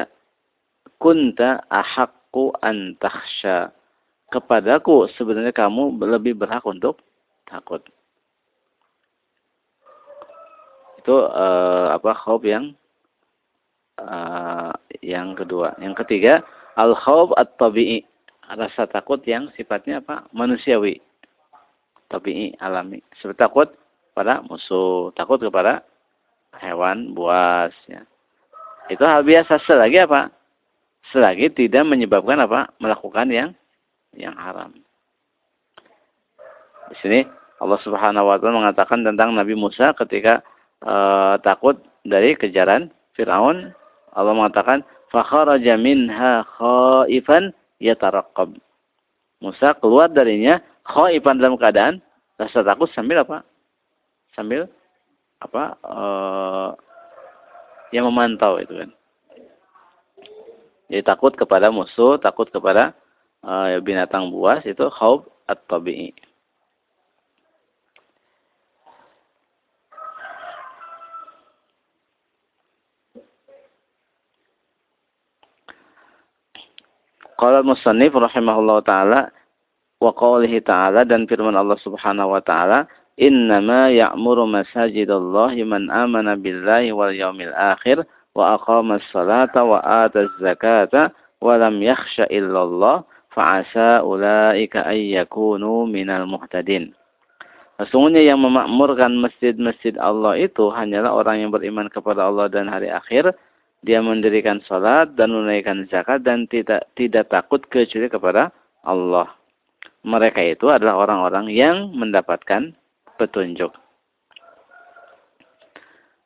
kunta 0.98 1.62
ahakku 1.70 2.52
an 2.66 2.98
takhsha 2.98 3.70
kepadaku 4.34 5.06
sebenarnya 5.14 5.54
kamu 5.54 5.94
lebih 6.02 6.34
berhak 6.34 6.66
untuk 6.66 6.98
takut. 7.46 7.86
Itu 10.98 11.30
uh, 11.30 11.94
apa 11.94 12.18
khauf 12.18 12.42
yang 12.42 12.74
uh, 14.02 14.74
yang 15.06 15.38
kedua. 15.38 15.78
Yang 15.78 16.02
ketiga, 16.02 16.42
al 16.74 16.98
khauf 16.98 17.30
at-tabi'i 17.38 18.02
rasa 18.58 18.90
takut 18.90 19.22
yang 19.30 19.54
sifatnya 19.54 20.02
apa? 20.02 20.26
manusiawi. 20.34 20.98
Tabi'i 22.10 22.58
alami. 22.58 23.06
Seperti 23.22 23.38
takut 23.38 23.70
pada 24.18 24.42
musuh, 24.42 25.14
takut 25.14 25.38
kepada 25.38 25.86
hewan 26.62 27.16
buas 27.18 27.74
ya. 27.90 28.06
Itu 28.92 29.08
hal 29.08 29.24
biasa 29.24 29.64
selagi 29.64 30.04
apa? 30.04 30.30
Selagi 31.12 31.52
tidak 31.54 31.88
menyebabkan 31.88 32.42
apa? 32.44 32.70
melakukan 32.78 33.32
yang 33.32 33.50
yang 34.14 34.36
haram. 34.38 34.74
Di 36.92 36.96
sini 37.02 37.20
Allah 37.64 37.80
Subhanahu 37.82 38.28
wa 38.28 38.38
taala 38.38 38.60
mengatakan 38.60 39.02
tentang 39.08 39.34
Nabi 39.34 39.56
Musa 39.56 39.96
ketika 39.96 40.44
uh, 40.84 41.40
takut 41.42 41.80
dari 42.04 42.36
kejaran 42.36 42.92
Firaun. 43.16 43.72
Allah 44.14 44.34
mengatakan 44.36 44.86
fakharaja 45.10 45.74
minha 45.80 46.46
khaifan 46.60 47.56
yataraqqab. 47.82 48.54
Musa 49.42 49.74
keluar 49.80 50.12
darinya 50.12 50.62
khaifan 50.86 51.40
dalam 51.40 51.58
keadaan 51.58 52.04
rasa 52.38 52.62
takut 52.62 52.92
sambil 52.92 53.24
apa? 53.24 53.42
Sambil 54.36 54.70
apa? 55.44 55.64
Uh, 55.84 56.70
yang 57.92 58.10
memantau 58.10 58.58
itu 58.58 58.74
kan. 58.74 58.90
Jadi 60.90 61.02
takut 61.06 61.34
kepada 61.36 61.70
musuh, 61.70 62.18
takut 62.18 62.50
kepada 62.50 62.96
uh, 63.46 63.78
binatang 63.84 64.32
buas 64.32 64.64
itu 64.64 64.88
khauf 64.94 65.26
at-tabi'i. 65.46 66.14
Qala 77.34 77.60
musannif 77.60 78.16
rahimahullah 78.16 78.80
taala 78.88 79.20
wa 80.00 80.12
qawlihi 80.16 80.64
ta'ala 80.64 81.04
dan 81.04 81.28
firman 81.28 81.58
Allah 81.60 81.76
Subhanahu 81.82 82.32
wa 82.32 82.42
taala 82.44 82.88
innama 83.18 83.94
ya'muru 83.94 84.50
masajidallahi 84.50 85.62
man 85.66 85.90
amana 85.94 86.34
billahi 86.34 86.90
wal 86.96 87.14
yaumil 87.14 87.54
akhir 87.54 88.06
wa 88.34 88.58
aqama 88.58 88.98
as-salata 88.98 89.62
wa 89.62 89.78
ata 89.82 90.26
az-zakata 90.26 91.14
wa 91.44 91.54
lam 91.60 91.78
yakhsha 91.78 92.26
illallah 92.34 93.06
fa'asa 93.34 94.02
ulaika 94.02 94.90
yakunu 94.94 95.86
minal 95.86 96.26
muhtadin 96.26 96.94
Sesungguhnya 97.82 98.22
yang 98.22 98.38
memakmurkan 98.38 99.18
masjid-masjid 99.18 99.98
Allah 99.98 100.38
itu 100.38 100.70
hanyalah 100.70 101.10
orang 101.10 101.42
yang 101.42 101.52
beriman 101.52 101.90
kepada 101.90 102.30
Allah 102.30 102.46
dan 102.46 102.70
hari 102.70 102.94
akhir 102.94 103.34
dia 103.82 104.00
mendirikan 104.00 104.62
sholat 104.70 105.18
dan 105.18 105.34
menunaikan 105.34 105.90
zakat 105.90 106.22
dan 106.22 106.46
tidak 106.48 106.86
tidak 106.94 107.28
takut 107.34 107.66
kecuali 107.68 108.08
kepada 108.08 108.54
Allah. 108.86 109.28
Mereka 110.06 110.54
itu 110.54 110.70
adalah 110.70 111.02
orang-orang 111.02 111.50
yang 111.50 111.92
mendapatkan 111.98 112.78
petunjuk. 113.24 113.72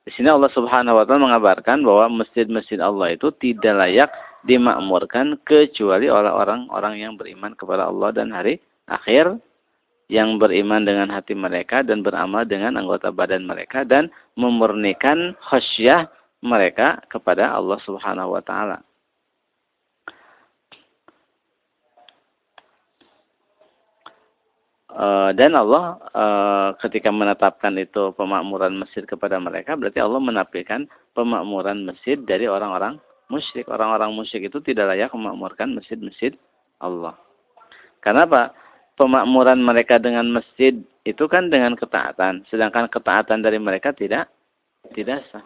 Di 0.08 0.16
sini 0.16 0.32
Allah 0.32 0.50
Subhanahu 0.56 0.98
wa 0.98 1.04
taala 1.04 1.30
mengabarkan 1.30 1.84
bahwa 1.84 2.24
masjid-masjid 2.24 2.80
Allah 2.80 3.14
itu 3.14 3.28
tidak 3.38 3.76
layak 3.76 4.10
dimakmurkan 4.48 5.36
kecuali 5.44 6.08
oleh 6.08 6.32
orang-orang 6.32 7.04
yang 7.04 7.14
beriman 7.20 7.52
kepada 7.54 7.92
Allah 7.92 8.16
dan 8.16 8.32
hari 8.32 8.64
akhir 8.88 9.36
yang 10.08 10.40
beriman 10.40 10.88
dengan 10.88 11.12
hati 11.12 11.36
mereka 11.36 11.84
dan 11.84 12.00
beramal 12.00 12.48
dengan 12.48 12.80
anggota 12.80 13.12
badan 13.12 13.44
mereka 13.44 13.84
dan 13.84 14.08
memurnikan 14.40 15.36
khasyah 15.44 16.08
mereka 16.40 17.04
kepada 17.12 17.52
Allah 17.52 17.76
Subhanahu 17.84 18.40
wa 18.40 18.42
taala. 18.42 18.80
Dan 25.38 25.54
Allah 25.54 26.02
uh, 26.18 26.70
ketika 26.82 27.14
menetapkan 27.14 27.78
itu 27.78 28.18
pemakmuran 28.18 28.82
masjid 28.82 29.06
kepada 29.06 29.38
mereka 29.38 29.78
berarti 29.78 30.02
Allah 30.02 30.18
menampilkan 30.18 30.90
pemakmuran 31.14 31.86
masjid 31.86 32.18
dari 32.18 32.50
orang-orang 32.50 32.98
musyrik. 33.30 33.68
Orang-orang 33.70 34.16
musyrik 34.16 34.50
itu 34.50 34.60
tidak 34.64 34.96
layak 34.96 35.14
memakmurkan 35.14 35.78
masjid-masjid 35.78 36.34
Allah. 36.82 37.14
Karena 38.02 38.26
apa? 38.26 38.44
Pemakmuran 38.98 39.62
mereka 39.62 40.02
dengan 40.02 40.26
masjid 40.34 40.74
itu 41.06 41.24
kan 41.30 41.54
dengan 41.54 41.78
ketaatan, 41.78 42.42
sedangkan 42.50 42.90
ketaatan 42.90 43.46
dari 43.46 43.62
mereka 43.62 43.94
tidak 43.94 44.34
tidak 44.98 45.22
sah 45.30 45.46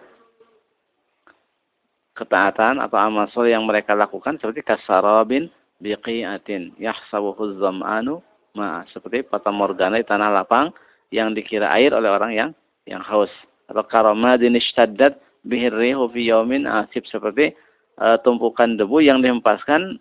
ketaatan 2.15 2.79
atau 2.79 2.97
amal 2.99 3.27
soleh 3.31 3.55
yang 3.55 3.65
mereka 3.65 3.97
lakukan 3.97 4.37
seperti 4.37 4.61
kasarabin 4.61 5.49
biqi'atin 5.81 6.75
yahsabuhu 6.77 7.57
zam'anu 7.57 8.21
ma 8.57 8.83
seperti 8.91 9.23
fata 9.27 9.49
morgana 9.49 9.99
di 9.99 10.05
tanah 10.05 10.29
lapang 10.31 10.71
yang 11.11 11.31
dikira 11.35 11.71
air 11.75 11.91
oleh 11.95 12.11
orang 12.11 12.31
yang 12.31 12.49
yang 12.87 13.03
haus 13.03 13.31
atau 13.71 13.83
karamadin 13.87 14.55
ishtaddat 14.59 15.19
bihirrihu 15.47 16.11
yaumin 16.19 16.67
asib 16.67 17.07
seperti 17.07 17.55
uh, 17.99 18.19
tumpukan 18.21 18.75
debu 18.75 18.99
yang 19.03 19.23
dihempaskan 19.23 19.99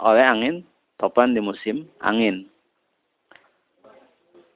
oleh 0.00 0.24
angin 0.24 0.54
topan 0.98 1.32
di 1.32 1.40
musim 1.40 1.88
angin. 2.02 2.46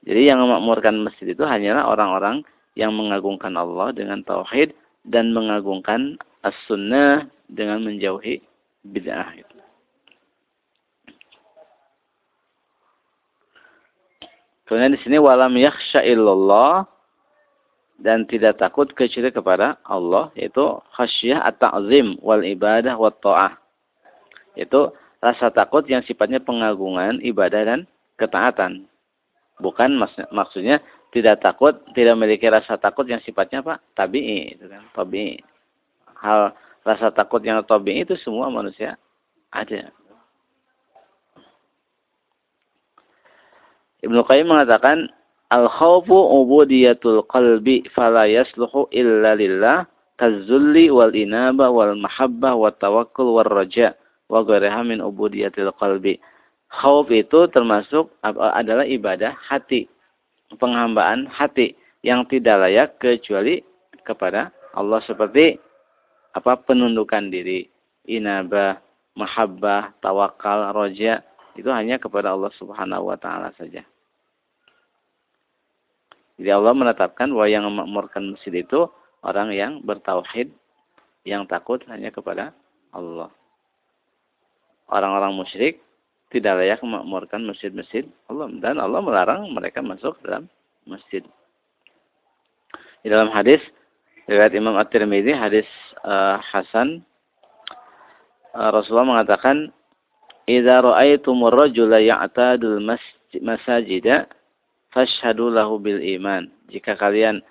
Jadi 0.07 0.31
yang 0.31 0.41
memakmurkan 0.41 0.95
masjid 1.05 1.35
itu 1.35 1.43
hanyalah 1.43 1.85
orang-orang 1.85 2.41
yang 2.73 2.95
mengagungkan 2.95 3.53
Allah 3.59 3.91
dengan 3.91 4.23
tauhid 4.23 4.71
dan 5.03 5.35
mengagungkan 5.35 6.15
as-sunnah 6.41 7.27
dengan 7.51 7.83
menjauhi 7.83 8.39
bid'ah. 8.87 9.35
Kemudian 14.69 14.93
di 14.93 15.01
sini 15.01 15.17
walam 15.17 15.57
yakhsha 15.57 16.05
illallah 16.05 16.85
dan 17.97 18.29
tidak 18.29 18.61
takut 18.61 18.85
kecuali 18.93 19.33
kepada 19.33 19.81
Allah 19.81 20.29
yaitu 20.37 20.61
khasyah 20.93 21.41
at-ta'zim 21.49 22.21
wal 22.21 22.45
ibadah 22.45 22.93
wat 23.01 23.17
ta'ah. 23.17 23.57
Itu 24.53 24.93
rasa 25.17 25.49
takut 25.49 25.89
yang 25.89 26.05
sifatnya 26.05 26.37
pengagungan, 26.37 27.17
ibadah 27.25 27.65
dan 27.65 27.79
ketaatan. 28.21 28.85
Bukan 29.57 29.97
maksudnya 30.29 30.79
tidak 31.11 31.41
takut, 31.41 31.81
tidak 31.97 32.15
memiliki 32.15 32.45
rasa 32.47 32.77
takut 32.77 33.09
yang 33.09 33.19
sifatnya 33.25 33.65
apa? 33.65 33.81
Tabi'i, 33.97 34.53
itu 34.53 34.69
kan, 34.69 34.85
tabi'i 34.93 35.41
hal 36.21 36.53
rasa 36.83 37.11
takut 37.11 37.39
yang 37.43 37.63
tabi 37.63 38.03
itu 38.03 38.15
semua 38.19 38.51
manusia 38.51 38.99
ada. 39.51 39.91
Ibnu 43.99 44.23
Qayyim 44.23 44.47
mengatakan 44.47 45.11
al-khawfu 45.51 46.15
ubudiyatul 46.15 47.25
qalbi 47.27 47.83
fala 47.91 48.29
yasluhu 48.29 48.87
illa 48.95 49.35
lillah 49.35 49.83
kazulli 50.15 50.87
wal 50.87 51.11
inaba 51.11 51.67
wal 51.67 51.95
mahabbah 51.99 52.55
wat 52.55 52.79
tawakkul 52.79 53.35
war 53.35 53.47
raja 53.47 53.95
wa 54.31 54.45
ghairiha 54.45 54.85
min 54.87 55.03
ubudiyatil 55.03 55.73
qalbi. 55.75 56.21
Khauf 56.69 57.09
itu 57.09 57.49
termasuk 57.49 58.13
adalah 58.21 58.85
ibadah 58.85 59.33
hati, 59.41 59.89
penghambaan 60.61 61.25
hati 61.25 61.73
yang 62.05 62.29
tidak 62.29 62.61
layak 62.61 62.89
kecuali 63.01 63.65
kepada 64.05 64.53
Allah 64.77 65.01
seperti 65.03 65.57
apa 66.37 66.61
penundukan 66.61 67.33
diri, 67.33 67.65
inabah, 68.05 68.77
mahabbah, 69.17 69.97
tawakal, 69.97 70.69
roja 70.77 71.25
itu 71.59 71.69
hanya 71.69 71.99
kepada 71.99 72.31
Allah 72.33 72.51
Subhanahu 72.55 73.11
wa 73.11 73.17
taala 73.19 73.51
saja. 73.59 73.83
Jadi 76.39 76.49
Allah 76.55 76.71
menetapkan 76.71 77.27
bahwa 77.35 77.47
yang 77.51 77.67
memakmurkan 77.67 78.31
masjid 78.31 78.63
itu 78.63 78.87
orang 79.19 79.51
yang 79.51 79.83
bertauhid, 79.83 80.47
yang 81.27 81.43
takut 81.43 81.83
hanya 81.91 82.15
kepada 82.15 82.55
Allah. 82.95 83.27
Orang-orang 84.87 85.35
musyrik 85.35 85.83
tidak 86.31 86.63
layak 86.63 86.79
memakmurkan 86.79 87.43
masjid-masjid 87.43 88.07
Allah 88.31 88.47
dan 88.63 88.79
Allah 88.79 89.01
melarang 89.03 89.51
mereka 89.51 89.83
masuk 89.83 90.15
dalam 90.23 90.47
masjid. 90.87 91.21
Di 93.03 93.07
dalam 93.11 93.29
hadis 93.35 93.59
riwayat 94.29 94.53
Imam 94.55 94.77
At-Tirmidzi 94.77 95.33
hadis 95.35 95.67
uh, 96.05 96.39
Hasan 96.39 97.03
uh, 98.55 98.69
Rasulullah 98.71 99.19
mengatakan 99.19 99.73
idza 100.49 100.81
ra'aitumur 100.81 101.53
rajula 101.53 102.01
ya'tadul 102.01 102.81
masajida 103.37 104.25
lahu 105.37 105.77
bil 105.77 106.01
iman. 106.01 106.49
Jika 106.73 106.97
kalian 106.97 107.45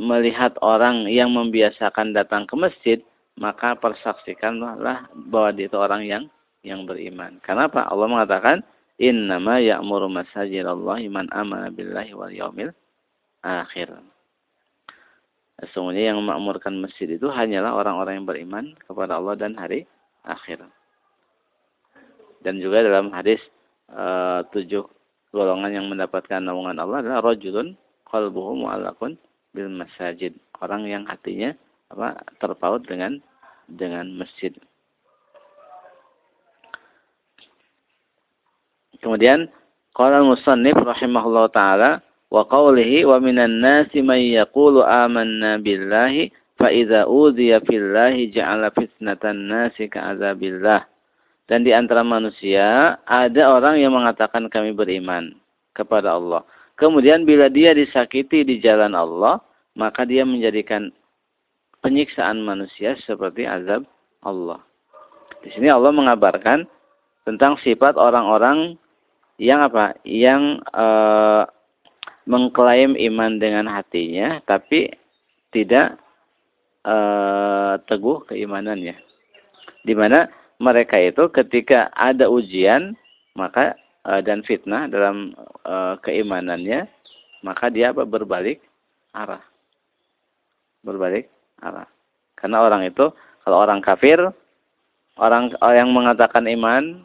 melihat 0.00 0.56
orang 0.64 1.04
yang 1.06 1.36
membiasakan 1.36 2.16
datang 2.16 2.48
ke 2.48 2.56
masjid, 2.56 2.98
maka 3.36 3.76
persaksikanlah 3.76 5.06
bahwa 5.30 5.50
dia 5.52 5.68
itu 5.68 5.76
orang 5.76 6.02
yang 6.08 6.24
yang 6.64 6.84
beriman. 6.84 7.40
Karena 7.40 7.68
apa? 7.68 7.88
Allah 7.88 8.08
mengatakan, 8.08 8.60
"Innama 9.00 9.60
ya'muru 9.60 10.12
masajidallahi 10.12 11.08
man 11.08 11.28
amana 11.32 11.72
billahi 11.72 12.12
wal 12.12 12.32
yaumil 12.32 12.72
akhir." 13.40 13.96
Sesungguhnya 15.60 16.12
yang 16.12 16.20
memakmurkan 16.24 16.80
masjid 16.80 17.08
itu 17.08 17.28
hanyalah 17.28 17.76
orang-orang 17.76 18.20
yang 18.20 18.28
beriman 18.28 18.64
kepada 18.88 19.20
Allah 19.20 19.36
dan 19.36 19.52
hari 19.56 19.84
akhir. 20.24 20.64
Dan 22.40 22.60
juga 22.60 22.80
dalam 22.84 23.12
hadis 23.12 23.40
uh, 23.92 24.44
tujuh 24.52 24.84
golongan 25.30 25.70
yang 25.70 25.86
mendapatkan 25.86 26.42
naungan 26.42 26.80
Allah 26.80 27.04
adalah 27.04 27.32
rajulun 27.32 27.78
qalbuhu 28.08 28.66
mu'allaqun 28.66 29.14
bil 29.54 29.70
masajid. 29.70 30.34
Orang 30.60 30.84
yang 30.88 31.06
hatinya 31.06 31.54
apa 31.90 32.22
terpaut 32.38 32.82
dengan 32.86 33.18
dengan 33.70 34.06
masjid. 34.18 34.54
Kemudian 39.00 39.48
qala 39.96 40.20
al-musannif 40.20 40.76
rahimahullah 40.76 41.48
taala 41.50 41.90
wa 42.28 42.44
qawlihi 42.44 43.08
wa 43.08 43.16
minan 43.18 43.58
nasi 43.64 44.04
man 44.04 44.20
yaqulu 44.20 44.84
amanna 44.84 45.56
billahi 45.56 46.30
fa 46.60 46.68
idza 46.68 47.08
udhiya 47.08 47.64
fillahi 47.64 48.28
ja'ala 48.28 48.68
fitnatan 48.76 49.48
nasi 49.48 49.88
ka'adzabillah. 49.88 50.84
Dan 51.50 51.66
di 51.66 51.74
antara 51.74 52.06
manusia 52.06 52.94
ada 53.10 53.42
orang 53.50 53.82
yang 53.82 53.90
mengatakan 53.90 54.46
kami 54.46 54.70
beriman 54.70 55.34
kepada 55.74 56.14
Allah. 56.14 56.46
Kemudian 56.78 57.26
bila 57.26 57.50
dia 57.50 57.74
disakiti 57.74 58.46
di 58.46 58.62
jalan 58.62 58.94
Allah, 58.94 59.42
maka 59.74 60.06
dia 60.06 60.22
menjadikan 60.22 60.94
penyiksaan 61.82 62.46
manusia 62.46 62.94
seperti 63.02 63.50
azab 63.50 63.82
Allah. 64.22 64.62
Di 65.42 65.50
sini 65.50 65.66
Allah 65.66 65.90
mengabarkan 65.90 66.70
tentang 67.26 67.58
sifat 67.66 67.98
orang-orang 67.98 68.78
yang 69.42 69.66
apa? 69.66 69.98
Yang 70.06 70.62
e, 70.70 70.86
mengklaim 72.30 72.94
iman 72.94 73.42
dengan 73.42 73.66
hatinya 73.74 74.38
tapi 74.46 74.86
tidak 75.50 75.98
e, 76.86 76.96
teguh 77.90 78.22
keimanannya. 78.30 78.94
Di 79.82 79.96
mana 79.96 80.28
mereka 80.60 81.00
itu 81.00 81.26
ketika 81.32 81.88
ada 81.96 82.28
ujian 82.28 82.94
maka 83.34 83.74
e, 84.04 84.20
dan 84.20 84.44
fitnah 84.44 84.86
dalam 84.86 85.32
e, 85.64 85.74
keimanannya 86.04 86.84
maka 87.40 87.72
dia 87.72 87.90
apa 87.90 88.04
berbalik 88.04 88.60
arah. 89.16 89.40
Berbalik 90.84 91.32
arah. 91.64 91.88
Karena 92.36 92.64
orang 92.64 92.84
itu 92.84 93.08
kalau 93.44 93.56
orang 93.64 93.80
kafir 93.80 94.20
orang 95.16 95.52
yang 95.72 95.90
mengatakan 95.92 96.44
iman 96.48 97.04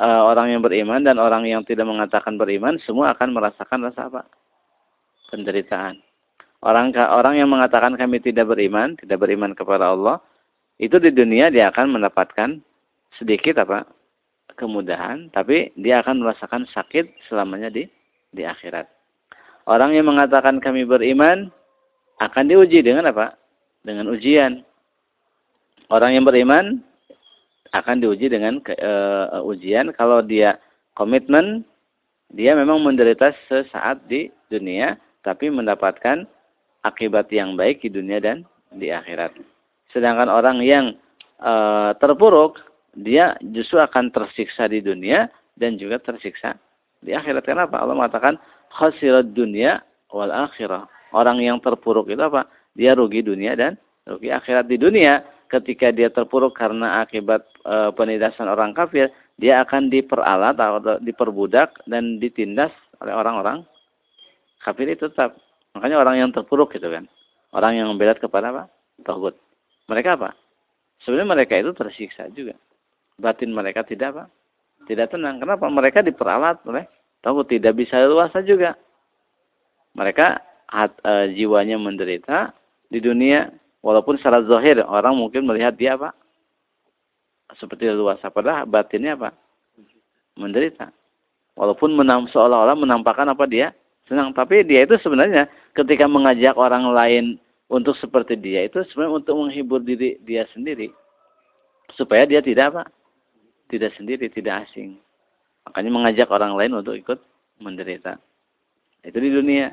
uh, 0.00 0.22
orang 0.26 0.54
yang 0.54 0.62
beriman 0.64 1.04
dan 1.04 1.20
orang 1.20 1.44
yang 1.46 1.62
tidak 1.62 1.86
mengatakan 1.86 2.40
beriman 2.40 2.80
semua 2.82 3.12
akan 3.14 3.34
merasakan 3.34 3.84
rasa 3.84 4.08
apa? 4.10 4.22
penderitaan. 5.32 5.98
Orang 6.64 6.94
orang 6.94 7.36
yang 7.36 7.50
mengatakan 7.50 7.98
kami 7.98 8.22
tidak 8.22 8.48
beriman, 8.48 8.94
tidak 8.96 9.20
beriman 9.20 9.52
kepada 9.52 9.92
Allah, 9.92 10.22
itu 10.78 10.96
di 10.96 11.10
dunia 11.10 11.50
dia 11.50 11.68
akan 11.68 11.98
mendapatkan 11.98 12.62
sedikit 13.18 13.60
apa? 13.62 13.86
kemudahan, 14.54 15.34
tapi 15.34 15.74
dia 15.74 15.98
akan 15.98 16.22
merasakan 16.22 16.62
sakit 16.70 17.10
selamanya 17.26 17.74
di 17.74 17.90
di 18.30 18.46
akhirat. 18.46 18.86
Orang 19.66 19.94
yang 19.96 20.06
mengatakan 20.06 20.62
kami 20.62 20.86
beriman 20.86 21.50
akan 22.22 22.44
diuji 22.46 22.84
dengan 22.84 23.10
apa? 23.10 23.34
Dengan 23.82 24.10
ujian. 24.14 24.62
Orang 25.90 26.14
yang 26.14 26.24
beriman 26.24 26.80
akan 27.74 27.96
diuji 27.98 28.30
dengan 28.30 28.62
uh, 28.62 29.42
ujian 29.42 29.90
kalau 29.98 30.22
dia 30.22 30.62
komitmen 30.94 31.66
dia 32.30 32.54
memang 32.54 32.78
menderita 32.82 33.34
sesaat 33.50 34.06
di 34.06 34.30
dunia 34.48 34.94
tapi 35.26 35.50
mendapatkan 35.50 36.24
akibat 36.86 37.26
yang 37.34 37.58
baik 37.58 37.82
di 37.82 37.90
dunia 37.90 38.22
dan 38.22 38.46
di 38.70 38.94
akhirat. 38.94 39.34
Sedangkan 39.90 40.30
orang 40.30 40.62
yang 40.62 40.94
uh, 41.42 41.96
terpuruk 41.98 42.62
dia 42.94 43.34
justru 43.54 43.82
akan 43.82 44.10
tersiksa 44.14 44.70
di 44.70 44.80
dunia 44.80 45.30
dan 45.58 45.78
juga 45.78 45.98
tersiksa 46.02 46.58
di 47.04 47.12
akhirat. 47.12 47.44
Kenapa? 47.44 47.78
Allah 47.82 47.94
mengatakan 47.94 48.40
khasirat 48.72 49.34
dunia 49.36 49.84
wal 50.10 50.30
akhirah. 50.30 50.86
Orang 51.14 51.38
yang 51.38 51.62
terpuruk 51.62 52.10
itu 52.10 52.22
apa? 52.22 52.50
Dia 52.74 52.98
rugi 52.98 53.22
dunia 53.22 53.54
dan 53.54 53.78
rugi 54.06 54.34
akhirat 54.34 54.66
di 54.66 54.80
dunia 54.80 55.22
ketika 55.46 55.94
dia 55.94 56.10
terpuruk 56.10 56.58
karena 56.58 57.04
akibat 57.04 57.46
e, 57.62 57.94
penindasan 57.94 58.50
orang 58.50 58.74
kafir, 58.74 59.14
dia 59.38 59.62
akan 59.62 59.86
diperalat 59.86 60.58
atau 60.58 60.98
diperbudak 60.98 61.78
dan 61.86 62.18
ditindas 62.18 62.74
oleh 62.98 63.14
orang-orang 63.14 63.62
kafir 64.64 64.90
itu 64.90 65.06
tetap. 65.06 65.38
Makanya 65.78 66.02
orang 66.02 66.16
yang 66.18 66.30
terpuruk 66.34 66.74
gitu 66.74 66.90
kan. 66.90 67.06
Orang 67.54 67.78
yang 67.78 67.86
membelat 67.90 68.18
kepada 68.18 68.50
apa? 68.50 68.62
Tauhid. 69.06 69.38
Mereka 69.86 70.18
apa? 70.18 70.34
Sebenarnya 71.02 71.28
mereka 71.38 71.54
itu 71.58 71.70
tersiksa 71.76 72.26
juga. 72.34 72.58
Batin 73.20 73.54
mereka 73.54 73.86
tidak 73.86 74.08
apa? 74.14 74.24
Tidak 74.90 75.06
tenang. 75.10 75.38
Kenapa? 75.38 75.66
Mereka 75.70 76.02
diperalat 76.02 76.60
oleh 76.66 76.84
tauhid. 77.22 77.58
Tidak 77.58 77.72
bisa 77.72 78.02
luasa 78.04 78.42
juga. 78.42 78.74
Mereka 79.94 80.42
hat, 80.68 80.98
e, 81.00 81.38
jiwanya 81.38 81.78
menderita 81.78 82.50
di 82.90 82.98
dunia 82.98 83.48
Walaupun 83.84 84.16
secara 84.16 84.40
zahir 84.48 84.80
orang 84.80 85.12
mungkin 85.20 85.44
melihat 85.44 85.76
dia 85.76 86.00
apa? 86.00 86.16
Seperti 87.60 87.84
luasa. 87.92 88.32
Padahal 88.32 88.64
batinnya 88.64 89.12
apa? 89.12 89.36
Menderita. 90.40 90.88
Walaupun 91.52 91.92
menam, 91.92 92.24
seolah-olah 92.32 92.80
menampakkan 92.80 93.28
apa 93.28 93.44
dia? 93.44 93.76
Senang. 94.08 94.32
Tapi 94.32 94.64
dia 94.64 94.88
itu 94.88 94.96
sebenarnya 95.04 95.52
ketika 95.76 96.08
mengajak 96.08 96.56
orang 96.56 96.88
lain 96.96 97.24
untuk 97.68 97.92
seperti 98.00 98.40
dia 98.40 98.64
itu 98.64 98.80
sebenarnya 98.88 99.20
untuk 99.20 99.36
menghibur 99.36 99.84
diri 99.84 100.16
dia 100.24 100.48
sendiri. 100.56 100.88
Supaya 101.92 102.24
dia 102.24 102.40
tidak 102.40 102.72
apa? 102.72 102.82
Tidak 103.68 103.92
sendiri, 103.96 104.28
tidak 104.28 104.68
asing. 104.68 105.00
Makanya 105.68 105.90
mengajak 105.90 106.28
orang 106.28 106.54
lain 106.54 106.76
untuk 106.76 106.94
ikut 106.94 107.18
menderita. 107.60 108.20
Itu 109.00 109.18
di 109.20 109.30
dunia. 109.32 109.72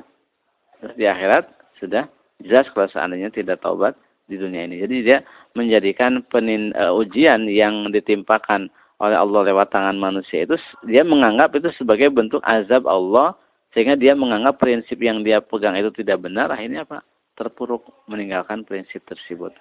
Terus 0.80 0.96
di 0.98 1.06
akhirat 1.06 1.46
sudah 1.78 2.08
jelas 2.42 2.66
kalau 2.74 2.90
seandainya 2.90 3.30
tidak 3.30 3.62
taubat 3.62 3.94
di 4.26 4.40
dunia 4.40 4.66
ini. 4.66 4.82
Jadi 4.82 4.96
dia 5.04 5.20
menjadikan 5.54 6.24
penin, 6.32 6.72
uh, 6.74 6.96
ujian 6.96 7.46
yang 7.52 7.92
ditimpakan 7.92 8.72
oleh 9.02 9.18
Allah 9.18 9.42
lewat 9.50 9.74
tangan 9.74 9.98
manusia 9.98 10.46
itu 10.46 10.56
dia 10.86 11.02
menganggap 11.02 11.58
itu 11.58 11.74
sebagai 11.74 12.14
bentuk 12.14 12.38
azab 12.46 12.86
Allah 12.86 13.34
sehingga 13.74 13.98
dia 13.98 14.14
menganggap 14.14 14.62
prinsip 14.62 15.02
yang 15.02 15.26
dia 15.26 15.42
pegang 15.42 15.74
itu 15.74 15.90
tidak 15.90 16.22
benar 16.22 16.54
akhirnya 16.54 16.86
apa 16.86 17.02
terpuruk 17.34 17.82
meninggalkan 18.06 18.62
prinsip 18.62 19.02
tersebut. 19.10 19.58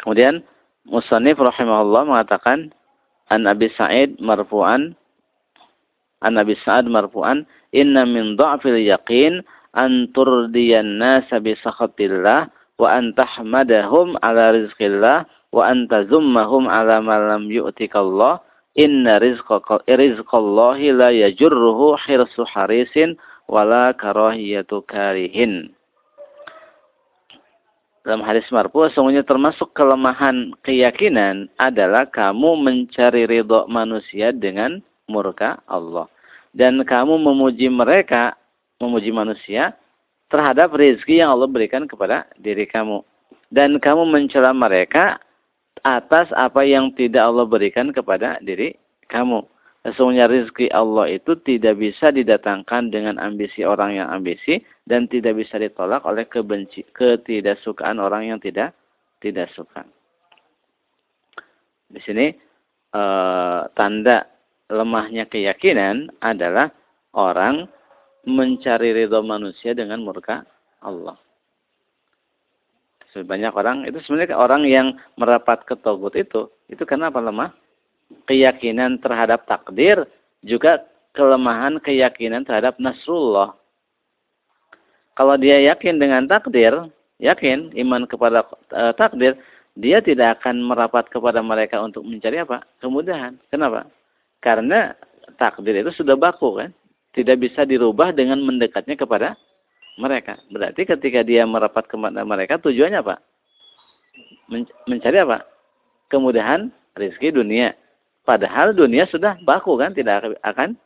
Kemudian 0.00 0.42
Musannif 0.88 1.36
rahimahullah 1.36 2.08
mengatakan 2.08 2.72
An 3.28 3.44
Abi 3.44 3.68
Sa'id 3.76 4.16
marfu'an 4.18 4.96
An 6.24 6.34
Abi 6.40 6.56
Sa'id 6.64 6.88
marfu'an 6.88 7.44
inna 7.76 8.08
min 8.08 8.34
dha'fil 8.34 8.80
yaqin 8.80 9.44
an 9.76 10.10
turdiyan 10.10 10.98
nasa 10.98 11.38
bi 11.38 11.54
sakhatillah 11.54 12.50
wa 12.80 12.86
an 12.90 13.14
tahmadahum 13.14 14.18
ala 14.24 14.50
rizqillah 14.56 15.28
wa 15.54 15.62
an 15.62 15.86
tazummahum 15.86 16.66
ala 16.66 16.98
ma 17.02 17.18
lam 17.18 17.46
yu'tikallah. 17.50 18.42
Inna 18.78 19.18
rizqa 19.18 19.62
rizqallahi 19.86 20.94
la 20.94 21.10
yajurruhu 21.10 21.98
hirsu 22.06 22.46
harisin 22.46 23.18
wala 23.50 23.90
karahiyatu 23.98 24.86
karihin 24.86 25.74
dalam 28.00 28.24
hadis 28.24 28.48
marfu 28.48 28.88
sesungguhnya 28.88 29.20
termasuk 29.28 29.76
kelemahan 29.76 30.56
keyakinan 30.64 31.52
adalah 31.60 32.08
kamu 32.08 32.56
mencari 32.56 33.28
ridho 33.28 33.68
manusia 33.68 34.32
dengan 34.32 34.80
murka 35.04 35.60
Allah. 35.68 36.08
Dan 36.56 36.80
kamu 36.82 37.20
memuji 37.20 37.68
mereka 37.68 38.34
memuji 38.80 39.12
manusia 39.12 39.76
terhadap 40.32 40.72
rezeki 40.72 41.20
yang 41.20 41.36
Allah 41.36 41.46
berikan 41.46 41.84
kepada 41.84 42.24
diri 42.40 42.64
kamu. 42.64 43.04
Dan 43.52 43.76
kamu 43.76 44.08
mencela 44.08 44.56
mereka 44.56 45.20
atas 45.84 46.32
apa 46.32 46.64
yang 46.64 46.90
tidak 46.96 47.20
Allah 47.20 47.44
berikan 47.44 47.92
kepada 47.92 48.40
diri 48.40 48.80
kamu 49.12 49.44
Sesungguhnya 49.80 50.28
rezeki 50.28 50.68
Allah 50.76 51.08
itu 51.08 51.40
tidak 51.40 51.80
bisa 51.80 52.12
didatangkan 52.12 52.92
dengan 52.92 53.16
ambisi 53.16 53.64
orang 53.64 53.96
yang 53.96 54.12
ambisi 54.12 54.60
dan 54.84 55.08
tidak 55.08 55.40
bisa 55.40 55.56
ditolak 55.56 56.04
oleh 56.04 56.28
kebenci, 56.28 56.84
ketidaksukaan 56.92 57.96
orang 57.96 58.28
yang 58.28 58.36
tidak 58.36 58.76
tidak 59.24 59.48
suka. 59.56 59.88
Di 61.88 61.96
sini 62.04 62.28
e, 62.92 63.02
tanda 63.72 64.28
lemahnya 64.68 65.24
keyakinan 65.32 66.12
adalah 66.20 66.68
orang 67.16 67.64
mencari 68.28 68.92
ridho 68.92 69.24
manusia 69.24 69.72
dengan 69.72 70.04
murka 70.04 70.44
Allah. 70.84 71.16
Sebanyak 73.16 73.52
orang 73.56 73.88
itu 73.88 73.96
sebenarnya 74.04 74.36
orang 74.36 74.68
yang 74.68 74.92
merapat 75.16 75.64
ke 75.64 75.74
togut 75.80 76.12
itu, 76.14 76.52
itu 76.68 76.84
karena 76.84 77.08
apa 77.08 77.18
lemah? 77.18 77.50
Keyakinan 78.26 78.98
terhadap 79.02 79.46
takdir, 79.46 80.06
juga 80.46 80.86
kelemahan 81.14 81.82
keyakinan 81.82 82.46
terhadap 82.46 82.78
Nasrullah. 82.78 83.54
Kalau 85.18 85.36
dia 85.36 85.60
yakin 85.74 86.00
dengan 86.00 86.24
takdir, 86.30 86.72
yakin 87.20 87.74
iman 87.76 88.06
kepada 88.08 88.46
e, 88.72 88.82
takdir, 88.96 89.36
dia 89.76 90.00
tidak 90.00 90.40
akan 90.40 90.64
merapat 90.64 91.10
kepada 91.12 91.44
mereka 91.44 91.82
untuk 91.82 92.06
mencari 92.06 92.40
apa? 92.40 92.64
Kemudahan. 92.80 93.36
Kenapa? 93.52 93.90
Karena 94.40 94.96
takdir 95.36 95.76
itu 95.84 95.92
sudah 95.92 96.16
baku 96.16 96.56
kan? 96.56 96.70
Tidak 97.10 97.36
bisa 97.36 97.66
dirubah 97.66 98.14
dengan 98.14 98.38
mendekatnya 98.40 98.94
kepada 98.94 99.34
mereka. 99.98 100.38
Berarti 100.48 100.86
ketika 100.86 101.20
dia 101.26 101.42
merapat 101.44 101.90
kepada 101.90 102.22
mereka 102.22 102.56
tujuannya 102.62 103.02
apa? 103.02 103.16
mencari 104.90 105.18
apa? 105.22 105.46
Kemudahan 106.10 106.74
rezeki 106.98 107.38
dunia. 107.38 107.70
Padahal 108.30 108.70
dunia 108.78 109.10
sudah 109.10 109.42
baku 109.42 109.74
kan, 109.74 109.90
tidak 109.90 110.38
akan 110.46 110.78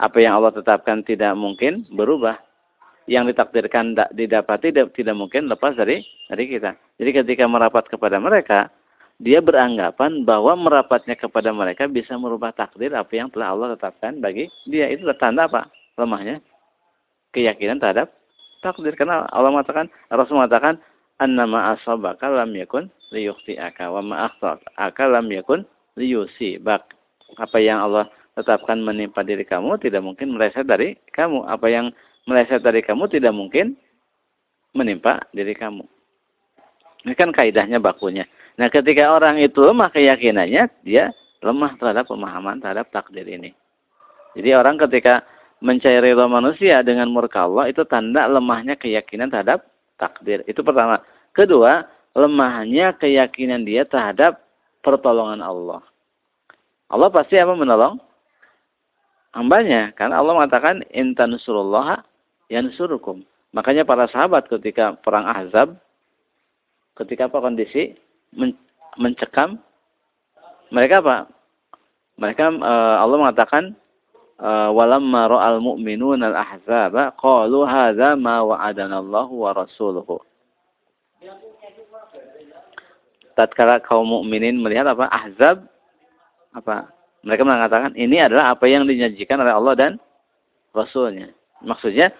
apa 0.00 0.16
yang 0.16 0.40
Allah 0.40 0.56
tetapkan 0.56 1.04
tidak 1.04 1.36
mungkin 1.36 1.84
berubah. 1.92 2.40
Yang 3.04 3.36
ditakdirkan 3.36 3.98
didapati 4.16 4.72
tidak 4.72 5.16
mungkin 5.18 5.52
lepas 5.52 5.76
dari 5.76 6.00
dari 6.32 6.48
kita. 6.48 6.72
Jadi 6.96 7.10
ketika 7.20 7.44
merapat 7.44 7.84
kepada 7.92 8.16
mereka, 8.16 8.72
dia 9.20 9.44
beranggapan 9.44 10.24
bahwa 10.24 10.56
merapatnya 10.56 11.18
kepada 11.20 11.52
mereka 11.52 11.84
bisa 11.84 12.16
merubah 12.16 12.54
takdir 12.56 12.96
apa 12.96 13.12
yang 13.12 13.28
telah 13.28 13.52
Allah 13.52 13.76
tetapkan 13.76 14.16
bagi 14.22 14.48
dia. 14.64 14.88
Itu 14.88 15.04
tanda 15.20 15.50
apa? 15.50 15.68
Lemahnya 16.00 16.40
keyakinan 17.36 17.76
terhadap 17.76 18.08
takdir. 18.64 18.96
Karena 18.96 19.28
Allah 19.28 19.52
mengatakan, 19.52 19.92
Rasul 20.08 20.40
mengatakan, 20.40 20.80
annama 21.20 21.76
asabaka 21.76 22.30
lam 22.32 22.56
yakun 22.56 22.88
liyukhti'aka 23.12 23.84
wa 23.92 24.00
ma 24.00 24.16
akhta'aka 24.30 25.04
lam 25.12 25.28
yakun 25.28 25.68
bak 25.96 26.82
Apa 27.40 27.58
yang 27.60 27.80
Allah 27.84 28.08
tetapkan 28.36 28.80
menimpa 28.80 29.20
diri 29.24 29.44
kamu 29.44 29.76
tidak 29.80 30.00
mungkin 30.04 30.36
meleset 30.36 30.64
dari 30.64 30.96
kamu. 31.12 31.44
Apa 31.48 31.68
yang 31.68 31.92
meleset 32.28 32.60
dari 32.64 32.80
kamu 32.80 33.08
tidak 33.08 33.32
mungkin 33.32 33.76
menimpa 34.72 35.24
diri 35.32 35.52
kamu. 35.52 35.84
Ini 37.04 37.14
kan 37.18 37.34
kaidahnya 37.34 37.82
bakunya. 37.82 38.24
Nah 38.56 38.68
ketika 38.68 39.12
orang 39.12 39.40
itu 39.40 39.58
lemah 39.60 39.90
keyakinannya, 39.92 40.70
dia 40.84 41.12
lemah 41.42 41.76
terhadap 41.76 42.08
pemahaman 42.08 42.62
terhadap 42.62 42.88
takdir 42.94 43.26
ini. 43.26 43.52
Jadi 44.32 44.50
orang 44.56 44.80
ketika 44.80 45.26
mencari 45.60 45.98
ridho 46.00 46.24
manusia 46.26 46.80
dengan 46.80 47.10
murka 47.12 47.44
Allah 47.44 47.68
itu 47.68 47.84
tanda 47.84 48.26
lemahnya 48.30 48.78
keyakinan 48.78 49.28
terhadap 49.28 49.66
takdir. 50.00 50.40
Itu 50.48 50.64
pertama. 50.64 51.02
Kedua, 51.32 51.84
lemahnya 52.16 52.96
keyakinan 52.96 53.64
dia 53.64 53.84
terhadap 53.84 54.40
pertolongan 54.82 55.40
Allah. 55.40 55.80
Allah 56.92 57.08
pasti 57.08 57.40
apa 57.40 57.56
menolong? 57.56 57.96
Hambanya. 59.32 59.96
Karena 59.96 60.20
Allah 60.20 60.36
mengatakan, 60.36 60.84
Intan 60.92 61.40
surullah 61.40 62.04
yansurukum. 62.52 63.24
Makanya 63.56 63.88
para 63.88 64.04
sahabat 64.12 64.50
ketika 64.50 64.92
perang 65.00 65.24
Ahzab, 65.24 65.78
ketika 67.00 67.32
apa 67.32 67.40
kondisi? 67.40 67.96
mencekam. 68.96 69.60
Mereka 70.72 71.04
apa? 71.04 71.28
Mereka 72.16 72.44
uh, 72.60 72.96
Allah 73.00 73.16
mengatakan, 73.20 73.76
uh, 74.42 74.68
walamma 74.72 75.28
ra'al 75.28 75.60
mu'minun 75.62 76.20
al-ahzaba 76.20 77.14
qalu 77.16 77.64
hadza 77.64 78.18
ma 78.18 78.42
wa'adana 78.42 78.98
Allah 78.98 79.28
wa 79.30 79.50
rasuluhu 79.54 80.20
tatkala 83.34 83.80
kaum 83.82 84.08
mukminin 84.08 84.60
melihat 84.60 84.88
apa 84.90 85.08
ahzab 85.08 85.64
apa 86.52 86.92
mereka 87.22 87.42
mengatakan 87.46 87.94
ini 87.94 88.18
adalah 88.18 88.52
apa 88.52 88.66
yang 88.66 88.84
dijanjikan 88.84 89.38
oleh 89.38 89.54
Allah 89.54 89.74
dan 89.78 89.92
Rasulnya. 90.74 91.30
Maksudnya 91.62 92.10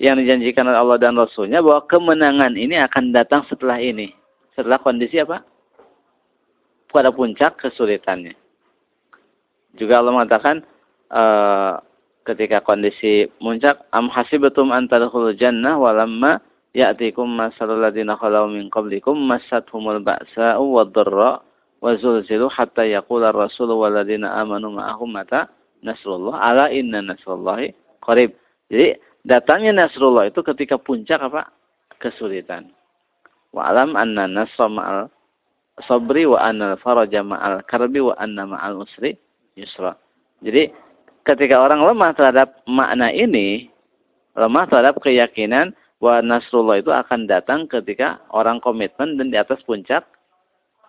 yang 0.00 0.16
dijanjikan 0.16 0.64
oleh 0.64 0.80
Allah 0.80 0.96
dan 0.96 1.12
Rasulnya 1.18 1.60
bahwa 1.60 1.84
kemenangan 1.84 2.56
ini 2.56 2.80
akan 2.80 3.12
datang 3.12 3.44
setelah 3.52 3.76
ini. 3.76 4.16
Setelah 4.56 4.80
kondisi 4.80 5.20
apa? 5.20 5.44
Pada 6.88 7.12
puncak 7.12 7.60
kesulitannya. 7.60 8.34
Juga 9.76 10.00
Allah 10.00 10.16
mengatakan 10.16 10.64
uh, 11.12 11.78
ketika 12.24 12.64
kondisi 12.64 13.28
puncak 13.38 13.84
am 13.92 14.08
hasibatum 14.10 14.72
an 14.74 14.88
tadkhulul 14.88 15.36
jannah 15.36 15.76
walamma 15.78 16.42
ya'tikum 16.74 17.26
masalul 17.26 17.82
ladzina 17.82 18.14
khalau 18.14 18.46
min 18.46 18.70
qablikum 18.70 19.18
massathumul 19.18 19.98
ba'sa'u 20.02 20.62
wad-dharra 20.62 21.42
wa 21.80 21.90
zulzilu 21.96 22.46
hatta 22.46 22.86
yaqula 22.86 23.34
ar-rasulu 23.34 23.74
wal 23.80 23.94
ladzina 23.94 24.38
amanu 24.38 24.74
ma'ahum 24.74 25.10
mata 25.10 25.50
nasrullah 25.82 26.36
ala 26.38 26.64
inna 26.70 27.00
nasrullahi 27.02 27.72
qarib. 28.04 28.36
Jadi 28.70 29.00
datangnya 29.26 29.86
nasrullah 29.86 30.28
itu 30.28 30.40
ketika 30.44 30.76
puncak 30.78 31.20
apa? 31.20 31.50
kesulitan. 32.00 32.72
Wa 33.52 33.68
alam 33.68 33.92
anna 33.92 34.24
nasra 34.24 34.66
ma'al 34.72 35.12
sabri 35.84 36.24
wa 36.24 36.40
anna 36.40 36.80
faraja 36.80 37.20
ma'al 37.20 37.60
karbi 37.68 38.00
wa 38.00 38.16
anna 38.16 38.48
ma'al 38.48 38.80
usri 38.80 39.20
yusra. 39.52 39.94
Jadi 40.40 40.72
ketika 41.28 41.60
orang 41.60 41.84
lemah 41.84 42.16
terhadap 42.16 42.64
makna 42.64 43.12
ini, 43.12 43.68
lemah 44.32 44.64
terhadap 44.72 44.96
keyakinan 45.04 45.76
bahwa 46.00 46.36
Nasrullah 46.36 46.80
itu 46.80 46.90
akan 46.90 47.28
datang 47.28 47.68
ketika 47.68 48.24
orang 48.32 48.58
komitmen 48.58 49.20
dan 49.20 49.28
di 49.28 49.36
atas 49.36 49.60
puncak 49.68 50.08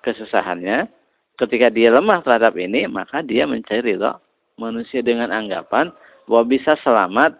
kesusahannya. 0.07 0.87
Ketika 1.35 1.67
dia 1.67 1.91
lemah 1.91 2.23
terhadap 2.23 2.55
ini, 2.55 2.87
maka 2.87 3.19
dia 3.19 3.43
mencari 3.43 3.93
ridho 3.95 4.15
manusia 4.55 5.03
dengan 5.03 5.33
anggapan 5.33 5.91
bahwa 6.29 6.43
bisa 6.47 6.77
selamat 6.79 7.35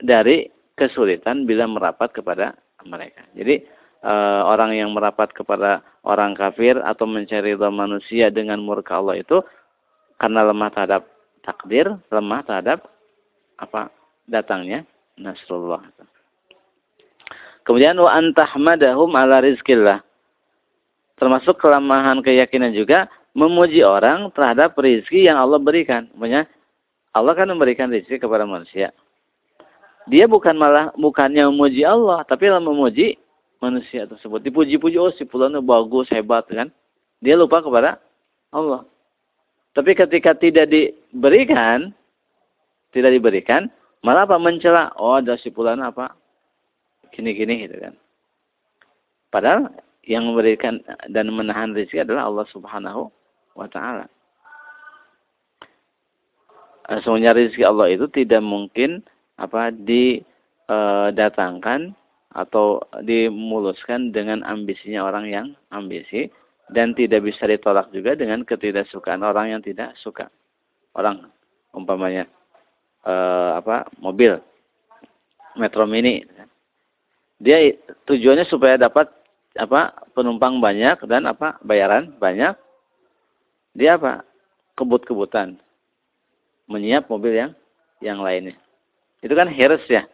dari 0.00 0.50
kesulitan 0.74 1.44
bila 1.44 1.68
merapat 1.68 2.10
kepada 2.14 2.56
mereka. 2.88 3.20
Jadi 3.36 3.62
e, 4.00 4.12
orang 4.42 4.72
yang 4.72 4.90
merapat 4.96 5.30
kepada 5.34 5.84
orang 6.06 6.32
kafir 6.38 6.80
atau 6.80 7.04
mencari 7.04 7.52
ridho 7.52 7.68
manusia 7.68 8.32
dengan 8.32 8.64
murka 8.64 8.96
Allah 8.96 9.20
itu 9.20 9.44
karena 10.16 10.48
lemah 10.48 10.70
terhadap 10.72 11.02
takdir, 11.44 11.86
lemah 12.08 12.40
terhadap 12.48 12.88
apa 13.60 13.92
datangnya 14.24 14.88
Nasrullah. 15.20 15.84
Kemudian 17.68 18.00
wa 18.00 18.08
antahmadahum 18.16 19.12
ala 19.12 19.44
rizkillah. 19.44 20.00
Termasuk 21.20 21.60
kelemahan 21.60 22.24
keyakinan 22.24 22.72
juga 22.72 23.12
memuji 23.36 23.84
orang 23.84 24.32
terhadap 24.32 24.72
rizki 24.80 25.28
yang 25.28 25.36
Allah 25.36 25.60
berikan. 25.60 26.08
Maksudnya 26.16 26.48
Allah 27.12 27.36
kan 27.36 27.44
memberikan 27.44 27.92
rizki 27.92 28.16
kepada 28.16 28.48
manusia. 28.48 28.88
Dia 30.08 30.24
bukan 30.24 30.56
malah 30.56 30.96
bukannya 30.96 31.44
memuji 31.52 31.84
Allah, 31.84 32.24
tapi 32.24 32.48
malah 32.48 32.64
memuji 32.64 33.20
manusia 33.60 34.08
tersebut. 34.08 34.40
Dipuji-puji, 34.48 34.96
oh 34.96 35.12
si 35.12 35.28
fulano 35.28 35.60
bagus, 35.60 36.08
hebat 36.08 36.48
kan. 36.48 36.72
Dia 37.20 37.36
lupa 37.36 37.60
kepada 37.60 38.00
Allah. 38.48 38.88
Tapi 39.76 39.92
ketika 39.92 40.32
tidak 40.32 40.72
diberikan, 40.72 41.92
tidak 42.96 43.12
diberikan, 43.12 43.68
malah 44.00 44.24
apa 44.24 44.40
mencela, 44.40 44.88
oh 44.96 45.20
ada 45.20 45.36
si 45.36 45.52
fulano 45.52 45.84
apa 45.84 46.16
gini-gini 47.14 47.68
gitu 47.68 47.78
kan. 47.80 47.94
Padahal 49.28 49.68
yang 50.08 50.24
memberikan 50.24 50.80
dan 51.12 51.28
menahan 51.28 51.76
rezeki 51.76 52.08
adalah 52.08 52.32
Allah 52.32 52.48
Subhanahu 52.48 53.12
wa 53.52 53.68
taala. 53.68 54.08
Semuanya 57.04 57.36
rezeki 57.36 57.68
Allah 57.68 57.92
itu 57.92 58.08
tidak 58.08 58.40
mungkin 58.40 59.04
apa 59.36 59.68
didatangkan 59.68 61.92
atau 62.32 62.80
dimuluskan 63.04 64.08
dengan 64.12 64.44
ambisinya 64.48 65.04
orang 65.04 65.28
yang 65.28 65.52
ambisi 65.68 66.32
dan 66.72 66.96
tidak 66.96 67.20
bisa 67.28 67.44
ditolak 67.48 67.92
juga 67.92 68.16
dengan 68.16 68.44
ketidaksukaan 68.44 69.20
orang 69.20 69.48
yang 69.52 69.60
tidak 69.60 69.92
suka. 70.00 70.32
Orang 70.96 71.28
umpamanya 71.76 72.24
eh, 73.04 73.50
apa 73.60 73.84
mobil 74.00 74.40
Metro 75.56 75.84
Mini 75.84 76.24
dia 77.38 77.78
tujuannya 78.06 78.46
supaya 78.50 78.74
dapat 78.74 79.06
apa 79.54 79.94
penumpang 80.14 80.58
banyak 80.58 80.98
dan 81.06 81.30
apa 81.30 81.58
bayaran 81.62 82.10
banyak. 82.18 82.54
Dia 83.78 83.94
apa 83.94 84.26
kebut-kebutan. 84.74 85.58
Menyiap 86.66 87.06
mobil 87.06 87.34
yang 87.38 87.52
yang 88.02 88.22
lainnya. 88.22 88.58
Itu 89.22 89.34
kan 89.34 89.50
harus 89.50 89.82
ya. 89.86 90.06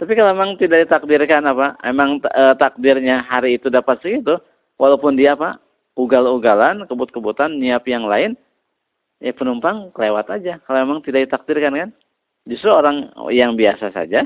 Tapi 0.00 0.16
kalau 0.16 0.32
memang 0.32 0.56
tidak 0.56 0.88
ditakdirkan 0.88 1.44
apa, 1.44 1.76
emang 1.84 2.24
e, 2.24 2.44
takdirnya 2.56 3.20
hari 3.20 3.60
itu 3.60 3.68
dapat 3.68 4.00
segitu, 4.00 4.40
walaupun 4.80 5.12
dia 5.12 5.36
apa, 5.36 5.60
ugal-ugalan, 5.92 6.88
kebut-kebutan, 6.88 7.60
nyiap 7.60 7.84
yang 7.84 8.08
lain, 8.08 8.32
ya 9.20 9.36
penumpang 9.36 9.92
lewat 9.92 10.32
aja. 10.32 10.56
Kalau 10.64 10.78
memang 10.88 11.04
tidak 11.04 11.28
ditakdirkan 11.28 11.76
kan, 11.76 11.90
justru 12.48 12.72
orang 12.72 13.12
yang 13.28 13.60
biasa 13.60 13.92
saja, 13.92 14.24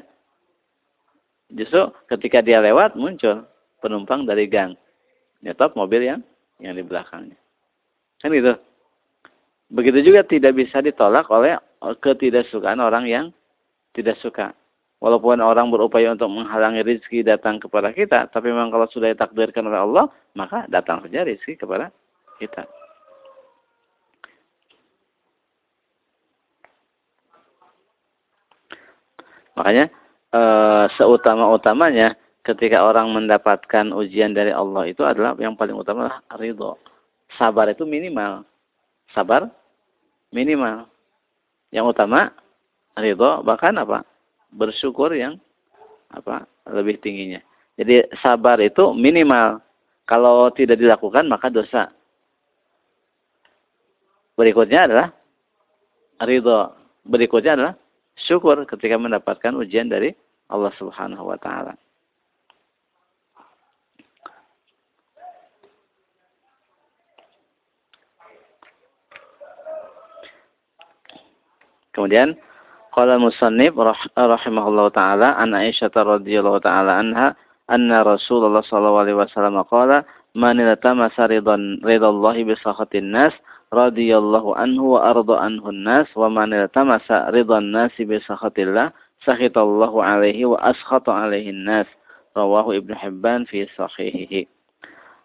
justru 1.53 1.91
ketika 2.09 2.41
dia 2.41 2.63
lewat 2.63 2.97
muncul 2.97 3.45
penumpang 3.83 4.25
dari 4.25 4.49
gang, 4.49 4.77
nyetop 5.45 5.77
mobil 5.77 6.05
yang 6.05 6.21
yang 6.63 6.77
di 6.77 6.85
belakangnya. 6.87 7.37
Kan 8.23 8.33
gitu. 8.33 8.57
Begitu 9.69 10.13
juga 10.13 10.23
tidak 10.25 10.55
bisa 10.55 10.81
ditolak 10.81 11.29
oleh 11.29 11.59
ketidaksukaan 11.81 12.81
orang 12.81 13.05
yang 13.05 13.27
tidak 13.93 14.17
suka 14.23 14.55
walaupun 15.05 15.37
orang 15.45 15.69
berupaya 15.69 16.17
untuk 16.17 16.33
menghalangi 16.33 16.81
rezeki 16.81 17.29
datang 17.29 17.61
kepada 17.61 17.93
kita, 17.93 18.25
tapi 18.33 18.49
memang 18.49 18.73
kalau 18.73 18.89
sudah 18.89 19.13
ditakdirkan 19.13 19.69
oleh 19.69 19.81
Allah, 19.85 20.05
maka 20.33 20.65
datang 20.73 21.05
saja 21.05 21.29
rezeki 21.29 21.61
kepada 21.61 21.93
kita. 22.41 22.65
Makanya 29.55 29.87
e, 30.35 30.41
seutama-utamanya 30.99 32.19
ketika 32.43 32.83
orang 32.83 33.15
mendapatkan 33.15 33.95
ujian 33.95 34.35
dari 34.35 34.51
Allah 34.51 34.85
itu 34.91 35.07
adalah 35.07 35.39
yang 35.39 35.55
paling 35.55 35.79
utama 35.79 36.11
adalah 36.11 36.21
ridho. 36.37 36.75
Sabar 37.39 37.71
itu 37.71 37.87
minimal. 37.87 38.43
Sabar 39.15 39.49
minimal. 40.35 40.91
Yang 41.71 41.95
utama 41.95 42.35
ridho 42.99 43.41
bahkan 43.47 43.79
apa? 43.79 44.03
bersyukur 44.55 45.11
yang 45.11 45.35
apa 46.15 46.47
lebih 46.71 47.03
tingginya. 47.03 47.43
Jadi 47.75 48.07
sabar 48.23 48.63
itu 48.63 48.95
minimal. 48.95 49.59
Kalau 50.07 50.53
tidak 50.53 50.79
dilakukan 50.79 51.27
maka 51.27 51.51
dosa. 51.51 51.91
Berikutnya 54.39 54.87
adalah 54.87 55.09
ridho. 56.23 56.71
Berikutnya 57.03 57.59
adalah 57.59 57.75
syukur 58.19 58.63
ketika 58.67 58.97
mendapatkan 58.99 59.55
ujian 59.59 59.91
dari 59.91 60.15
Allah 60.51 60.73
Subhanahu 60.79 61.25
wa 61.27 61.39
taala. 61.39 61.75
Kemudian 71.95 72.35
Qala 72.95 73.19
musannif 73.19 73.75
rahimahullahu 74.15 74.95
taala 74.95 75.35
an 75.35 75.51
Aisyah 75.51 75.91
radhiyallahu 75.91 76.63
taala 76.63 77.03
anha 77.03 77.35
anna 77.67 78.07
Rasulullah 78.07 78.63
sallallahu 78.63 79.03
alaihi 79.03 79.19
wasallam 79.19 79.67
qala 79.67 80.07
man 80.39 80.63
iltamasa 80.63 81.27
ridan 81.27 81.83
ridallahi 81.83 82.47
bi 82.47 82.55
sakhatin 82.55 83.11
nas 83.11 83.35
radhiyallahu 83.75 84.55
anhu 84.55 84.95
wa 84.95 85.11
arda 85.11 85.43
anhu 85.43 85.75
nas 85.75 86.07
wa 86.15 86.31
man 86.31 86.55
iltamasa 86.55 87.35
ridan 87.35 87.75
nasi 87.75 88.07
bi 88.07 88.23
sakhatillah 88.23 88.95
sakhitallahu 89.27 89.99
alaihi 89.99 90.47
wa 90.47 90.57
askhata 90.63 91.11
alaihi 91.11 91.51
nas 91.51 91.91
rawahu 92.39 92.79
Ibnu 92.79 92.95
Hibban 92.95 93.45
fi 93.51 93.67
sahihihi 93.75 94.47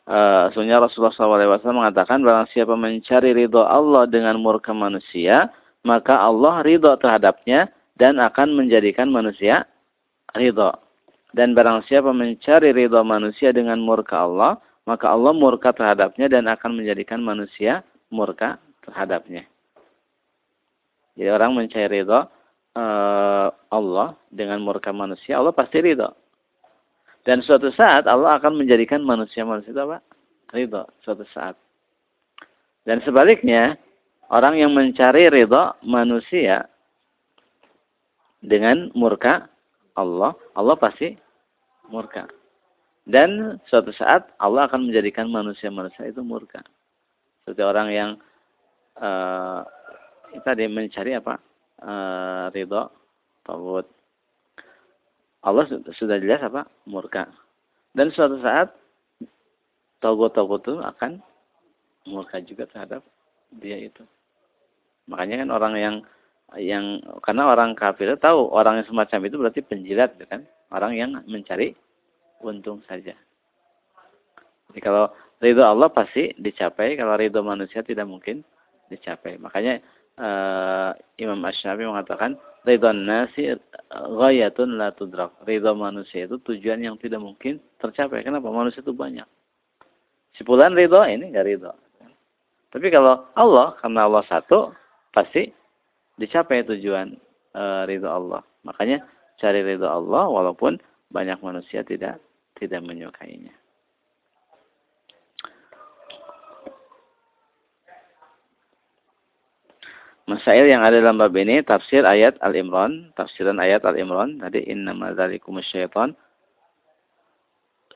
Uh, 0.09 0.49
Rasulullah 0.49 1.13
SAW 1.13 1.61
mengatakan 1.69 2.25
barang 2.25 2.49
siapa 2.49 2.73
mencari 2.73 3.29
ridho 3.29 3.61
Allah 3.61 4.09
dengan 4.09 4.41
murka 4.41 4.73
manusia, 4.73 5.53
maka 5.85 6.17
Allah 6.17 6.65
ridho 6.65 6.97
terhadapnya 6.97 7.69
dan 7.93 8.17
akan 8.17 8.57
menjadikan 8.57 9.13
manusia 9.13 9.69
ridho. 10.33 10.73
Dan 11.37 11.53
barang 11.53 11.85
siapa 11.85 12.09
mencari 12.09 12.73
ridho 12.73 13.05
manusia 13.05 13.53
dengan 13.53 13.77
murka 13.85 14.25
Allah, 14.25 14.57
maka 14.89 15.13
Allah 15.13 15.29
murka 15.29 15.69
terhadapnya 15.77 16.25
dan 16.25 16.49
akan 16.49 16.81
menjadikan 16.81 17.21
manusia 17.21 17.85
murka 18.09 18.57
terhadapnya. 18.85 19.45
Jadi 21.19 21.29
orang 21.29 21.51
mencari 21.57 21.99
ridho 21.99 22.19
uh, 22.75 23.49
Allah 23.51 24.15
dengan 24.31 24.63
murka 24.63 24.89
manusia, 24.95 25.35
Allah 25.35 25.51
pasti 25.51 25.83
ridho. 25.83 26.09
Dan 27.27 27.43
suatu 27.43 27.69
saat 27.75 28.07
Allah 28.07 28.39
akan 28.39 28.55
menjadikan 28.55 29.03
manusia-manusia 29.03 29.75
itu 29.75 29.81
apa? 29.83 29.99
Ridho, 30.55 30.87
suatu 31.03 31.27
saat. 31.35 31.59
Dan 32.87 33.03
sebaliknya, 33.03 33.75
orang 34.31 34.57
yang 34.57 34.71
mencari 34.71 35.27
ridho 35.27 35.75
manusia 35.83 36.65
dengan 38.39 38.87
murka 38.95 39.51
Allah, 39.99 40.31
Allah 40.55 40.75
pasti 40.79 41.19
murka. 41.91 42.25
Dan 43.03 43.59
suatu 43.67 43.91
saat 43.91 44.31
Allah 44.39 44.71
akan 44.71 44.87
menjadikan 44.87 45.27
manusia-manusia 45.27 46.07
itu 46.07 46.23
murka. 46.23 46.63
Seperti 47.49 47.65
orang 47.65 47.89
yang 47.89 48.09
uh, 49.01 49.65
tadi 50.45 50.69
mencari 50.69 51.17
apa? 51.17 51.41
Uh, 51.81 52.53
ridho, 52.53 52.93
tawud. 53.41 53.89
Allah 55.41 55.65
sudah 55.97 56.21
jelas 56.21 56.45
apa? 56.45 56.69
Murka. 56.85 57.25
Dan 57.97 58.13
suatu 58.13 58.37
saat 58.45 58.69
togut-togut 59.97 60.61
itu 60.61 60.77
akan 60.77 61.25
murka 62.05 62.37
juga 62.45 62.69
terhadap 62.69 63.01
dia 63.57 63.81
itu. 63.81 64.05
Makanya 65.09 65.41
kan 65.41 65.49
orang 65.49 65.73
yang 65.73 65.95
yang 66.61 67.01
karena 67.25 67.49
orang 67.49 67.73
kafir 67.73 68.13
tahu 68.21 68.45
orang 68.53 68.77
yang 68.77 68.87
semacam 68.93 69.25
itu 69.25 69.35
berarti 69.41 69.61
penjilat 69.65 70.13
gitu 70.21 70.29
kan 70.29 70.45
orang 70.69 70.93
yang 70.93 71.09
mencari 71.29 71.77
untung 72.41 72.81
saja 72.89 73.13
jadi 74.69 74.79
kalau 74.81 75.13
ridho 75.43 75.63
Allah 75.63 75.89
pasti 75.91 76.35
dicapai. 76.37 76.95
Kalau 76.99 77.15
ridho 77.15 77.41
manusia 77.43 77.83
tidak 77.83 78.07
mungkin 78.07 78.43
dicapai. 78.91 79.39
Makanya 79.39 79.79
uh, 80.19 80.91
Imam 81.19 81.39
Ashnafi 81.43 81.83
mengatakan 81.83 82.35
ridho 82.67 82.91
nasi 82.91 83.55
ghayatun 83.91 84.79
la 84.79 84.91
tudrak. 84.95 85.35
Ridho 85.47 85.75
manusia 85.75 86.27
itu 86.27 86.37
tujuan 86.43 86.83
yang 86.83 86.95
tidak 86.99 87.23
mungkin 87.23 87.57
tercapai. 87.79 88.23
Kenapa? 88.23 88.51
Manusia 88.51 88.83
itu 88.83 88.93
banyak. 88.93 89.25
Si 90.35 90.47
pulan 90.47 90.75
ridho 90.75 90.99
ini 91.03 91.31
enggak 91.33 91.47
ridho. 91.47 91.73
Tapi 92.69 92.87
kalau 92.93 93.25
Allah 93.33 93.73
karena 93.81 94.05
Allah 94.05 94.23
satu 94.29 94.69
pasti 95.09 95.49
dicapai 96.21 96.61
tujuan 96.69 97.17
e, 97.51 97.63
ridho 97.89 98.05
Allah. 98.05 98.45
Makanya 98.61 99.01
cari 99.41 99.65
ridho 99.65 99.89
Allah 99.89 100.29
walaupun 100.29 100.77
banyak 101.09 101.41
manusia 101.41 101.81
tidak 101.81 102.21
tidak 102.61 102.85
menyukainya. 102.85 103.58
Masail 110.29 110.69
yang 110.69 110.85
ada 110.85 111.01
dalam 111.01 111.17
bab 111.17 111.33
ini 111.33 111.65
tafsir 111.65 112.05
ayat 112.05 112.37
Al-Imran, 112.45 113.09
tafsiran 113.17 113.57
ayat 113.57 113.81
Al-Imran 113.81 114.37
tadi 114.37 114.61
innama 114.69 115.09
dzalikumus 115.17 115.65
syaitan. 115.73 116.13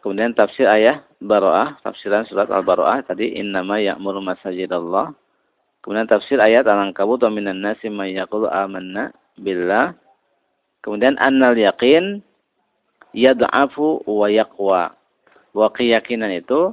Kemudian 0.02 0.34
tafsir 0.34 0.66
ayat 0.66 1.06
Baroah, 1.22 1.78
tafsiran 1.86 2.26
surat 2.26 2.50
Al-Baroah 2.50 3.06
tadi 3.06 3.38
innama 3.38 3.78
ya'muru 3.78 4.20
masajidallah 4.20 5.14
Kemudian 5.84 6.08
tafsir 6.08 6.40
ayat 6.40 6.64
Al-Ankabut 6.64 7.20
wa 7.28 7.30
minan 7.30 7.60
nasi 7.60 7.92
may 7.92 8.16
yaqulu 8.16 8.48
amanna 8.48 9.12
billah. 9.36 9.92
Kemudian 10.80 11.20
annal 11.20 11.60
yaqin 11.60 12.24
yad'afu 13.12 14.08
wa 14.08 14.32
yaqwa. 14.32 14.96
Wa 15.52 15.68
keyakinan 15.76 16.32
itu 16.32 16.72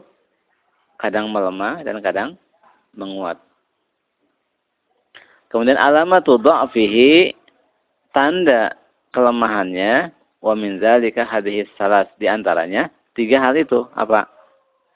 kadang 1.03 1.35
melemah 1.35 1.83
dan 1.83 1.99
kadang 1.99 2.39
menguat. 2.95 3.43
Kemudian 5.51 5.77
alamatu 5.77 6.39
dha'fihi 6.39 7.35
tanda 8.15 8.71
kelemahannya 9.11 10.15
wa 10.41 10.55
min 10.55 10.79
dzalika 10.79 11.27
hadhihi 11.27 11.67
salas 11.75 12.07
di 12.17 12.31
antaranya 12.31 12.89
tiga 13.19 13.43
hal 13.43 13.59
itu 13.59 13.85
apa? 13.99 14.31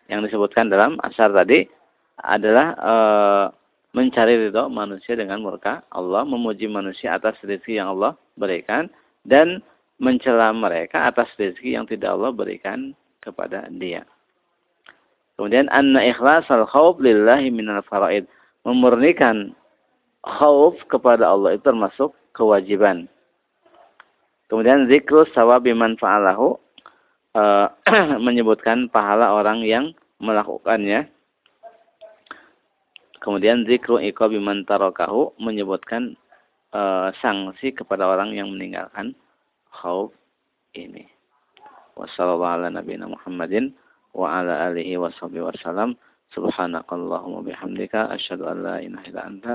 Yang 0.07 0.31
disebutkan 0.31 0.71
dalam 0.71 1.01
asar 1.03 1.35
tadi 1.35 1.67
adalah 2.23 2.67
uh, 2.79 3.45
mencari 3.95 4.47
ridho 4.47 4.71
manusia 4.71 5.19
dengan 5.19 5.43
murka 5.43 5.83
Allah, 5.91 6.23
memuji 6.23 6.71
manusia 6.71 7.19
atas 7.19 7.35
rezeki 7.43 7.83
yang 7.83 7.99
Allah 7.99 8.15
berikan 8.39 8.87
dan 9.27 9.59
mencela 9.99 10.51
mereka 10.55 11.07
atas 11.11 11.31
rezeki 11.39 11.79
yang 11.79 11.87
tidak 11.87 12.15
Allah 12.15 12.31
berikan 12.35 12.95
kepada 13.23 13.67
dia. 13.75 14.07
Kemudian 15.35 15.67
anna 15.75 16.03
ikhlas 16.03 16.47
al 16.51 16.67
khawf 16.67 17.03
lillahi 17.03 17.51
minal 17.51 17.83
faraid. 17.87 18.27
Memurnikan 18.63 19.53
khauf 20.25 20.81
kepada 20.89 21.29
Allah 21.29 21.55
itu 21.55 21.65
termasuk 21.69 22.17
kewajiban. 22.33 23.07
Kemudian 24.49 24.89
zikru 24.89 25.29
sawabi 25.33 25.77
man 25.77 25.97
fa'alahu 26.01 26.57
uh, 27.37 27.69
menyebutkan 28.27 28.89
pahala 28.89 29.37
orang 29.37 29.65
yang 29.65 29.93
melakukannya. 30.21 31.09
Kemudian 33.21 33.65
zikru 33.65 34.01
iqabi 34.01 34.37
man 34.41 34.69
tarakahu 34.69 35.33
menyebutkan 35.41 36.17
uh, 36.77 37.09
sanksi 37.25 37.73
kepada 37.73 38.05
orang 38.05 38.37
yang 38.37 38.53
meninggalkan 38.53 39.17
khauf 39.73 40.13
ini. 40.77 41.09
Wassalamualaikum 41.97 43.17
Muhammadin 43.17 43.73
wa 44.13 44.41
ala 44.41 44.69
alihi 44.69 44.99
wasallam. 45.01 45.97
Subhanakallahumma 46.35 47.47
bihamdika 47.47 48.11
asyhadu 48.11 48.51
an 48.51 48.57
la 48.67 48.77
ilaha 48.83 49.07
illa 49.07 49.23
anta 49.23 49.55